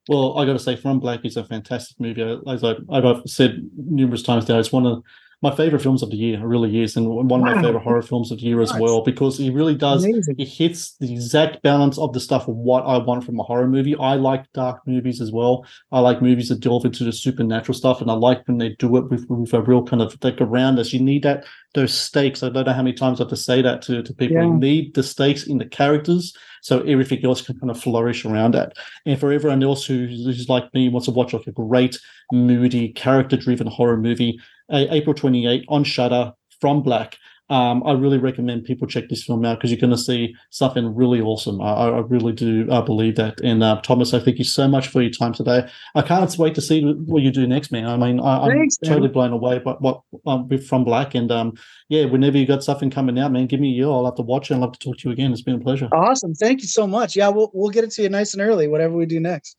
Well, 0.08 0.40
I 0.40 0.46
got 0.46 0.54
to 0.54 0.60
say, 0.60 0.76
From 0.76 1.00
Black 1.00 1.24
is 1.24 1.38
a 1.38 1.44
fantastic 1.44 2.00
movie. 2.00 2.40
As 2.48 2.64
I, 2.64 2.74
I've 2.92 3.22
said 3.28 3.70
numerous 3.78 4.24
times 4.24 4.50
now, 4.50 4.58
it's 4.58 4.72
one 4.72 4.88
of 4.88 5.04
my 5.42 5.56
favorite 5.56 5.82
films 5.82 6.04
of 6.04 6.10
the 6.10 6.18
year. 6.18 6.38
It 6.40 6.44
really 6.44 6.82
is, 6.82 6.98
and 6.98 7.08
one 7.08 7.40
of 7.40 7.56
my 7.56 7.62
favorite 7.62 7.82
horror 7.84 8.02
films 8.02 8.30
of 8.32 8.40
the 8.40 8.46
year 8.46 8.60
as 8.62 8.72
Nice. 8.72 8.82
well, 8.82 9.02
because 9.02 9.40
it 9.40 9.52
really 9.52 9.76
does. 9.76 10.04
amazing 10.04 10.36
It 10.38 10.48
hits 10.50 10.96
the 10.98 11.14
exact 11.14 11.62
balance 11.62 11.98
of 11.98 12.12
the 12.12 12.20
stuff 12.20 12.48
of 12.50 12.56
what 12.56 12.82
I 12.82 12.98
want 12.98 13.24
from 13.24 13.40
a 13.40 13.44
horror 13.44 13.68
movie. 13.68 13.96
I 13.96 14.16
like 14.16 14.52
dark 14.54 14.86
movies 14.86 15.22
as 15.22 15.32
well. 15.32 15.66
I 15.94 16.02
like 16.02 16.22
movies 16.22 16.50
that 16.50 16.60
delve 16.60 16.84
into 16.86 17.06
the 17.06 17.14
supernatural 17.14 17.74
stuff, 17.74 18.02
and 18.02 18.12
I 18.12 18.16
like 18.16 18.46
when 18.48 18.58
they 18.58 18.70
do 18.80 18.98
it 18.98 19.10
with, 19.10 19.26
with 19.30 19.54
a 19.54 19.62
real 19.62 19.84
kind 19.84 20.02
of 20.02 20.18
like 20.22 20.42
around 20.42 20.78
us. 20.78 20.92
You 20.92 21.00
need 21.00 21.24
that 21.24 21.46
those 21.74 21.94
stakes. 21.94 22.44
I 22.44 22.50
don't 22.50 22.66
know 22.66 22.74
how 22.74 22.82
many 22.82 22.94
times 22.94 23.20
I 23.20 23.24
have 23.24 23.30
to 23.30 23.36
say 23.38 23.62
that 23.62 23.82
to, 23.84 24.04
to 24.04 24.14
people. 24.14 24.36
Yeah. 24.38 24.44
You 24.44 24.54
need 24.56 24.94
the 24.96 25.04
stakes 25.04 25.46
in 25.48 25.60
the 25.60 25.66
characters, 25.66 26.36
so 26.62 26.82
everything 26.82 27.24
else 27.24 27.42
can 27.42 27.58
kind 27.60 27.72
of 27.72 27.82
flourish 27.82 28.26
around 28.26 28.56
that. 28.56 28.74
And 29.06 29.20
for 29.20 29.32
everyone 29.32 29.64
else 29.64 29.86
who, 29.86 30.08
who's 30.08 30.50
like 30.50 30.74
me, 30.74 30.90
wants 30.90 31.06
to 31.06 31.12
watch 31.12 31.32
like 31.32 31.48
a 31.48 31.52
great, 31.52 31.98
moody, 32.32 32.90
character-driven 32.90 33.68
horror 33.68 33.98
movie, 33.98 34.40
April 34.72 35.14
28 35.14 35.66
on 35.68 35.84
Shudder 35.84 36.34
from 36.60 36.82
Black. 36.82 37.18
Um, 37.50 37.82
I 37.84 37.94
really 37.94 38.20
recommend 38.20 38.66
people 38.66 38.88
check 38.88 39.10
this 39.10 39.24
film 39.24 39.44
out 39.44 39.58
because 39.58 39.72
you're 39.72 39.80
going 39.80 39.90
to 39.90 39.98
see 39.98 40.36
something 40.52 40.94
really 40.94 41.20
awesome. 41.20 41.60
I, 41.62 41.72
I 41.72 42.00
really 42.02 42.32
do 42.32 42.68
uh, 42.70 42.82
believe 42.82 43.16
that. 43.16 43.42
And 43.42 43.64
uh, 43.64 43.82
Thomas, 43.82 44.14
I 44.14 44.20
thank 44.20 44.38
you 44.38 44.44
so 44.44 44.68
much 44.68 44.90
for 44.90 45.02
your 45.02 45.10
time 45.10 45.34
today. 45.34 45.68
I 45.96 46.04
can't 46.04 46.38
wait 46.38 46.54
to 46.56 46.62
see 46.62 46.84
what 46.84 47.24
you 47.24 47.32
do 47.32 47.48
next, 47.48 47.72
man. 47.72 47.88
I 47.88 47.98
mean, 47.98 48.20
I, 48.20 48.48
man. 48.48 48.68
totally 48.86 49.08
blown 49.08 49.32
away 49.32 49.58
by 49.58 49.72
what 49.80 50.02
um, 50.28 50.48
from 50.60 50.84
Black. 50.84 51.16
And 51.16 51.32
um, 51.32 51.56
yeah, 51.88 52.06
whenever 52.06 52.38
you 52.38 52.46
got 52.46 52.64
something 52.64 52.92
coming 52.92 53.18
out, 53.18 53.32
man, 53.32 53.48
give 53.48 53.60
me 53.60 53.72
a 53.72 53.78
yell. 53.78 53.96
I'll 53.96 54.06
have 54.06 54.16
to 54.16 54.22
watch 54.22 54.52
it. 54.52 54.54
I'll 54.54 54.62
have 54.62 54.74
to 54.74 54.80
talk 54.80 54.98
to 54.98 55.10
you 55.10 55.14
again. 55.14 55.32
It's 55.32 55.42
been 55.42 55.56
a 55.56 55.60
pleasure. 55.60 55.90
awesome 55.92 56.36
thank 56.36 56.62
you 56.62 56.68
so 56.68 56.88
much 56.88 57.16
yeah 57.16 57.28
we'll, 57.28 57.52
we'll 57.54 57.70
get 57.70 57.84
it 57.84 57.92
to 57.92 58.02
you 58.02 58.10
nice 58.10 58.34
and 58.34 58.42
early 58.42 58.68
whatever 58.68 58.94
we 58.94 59.06
do 59.06 59.20
next 59.20 59.58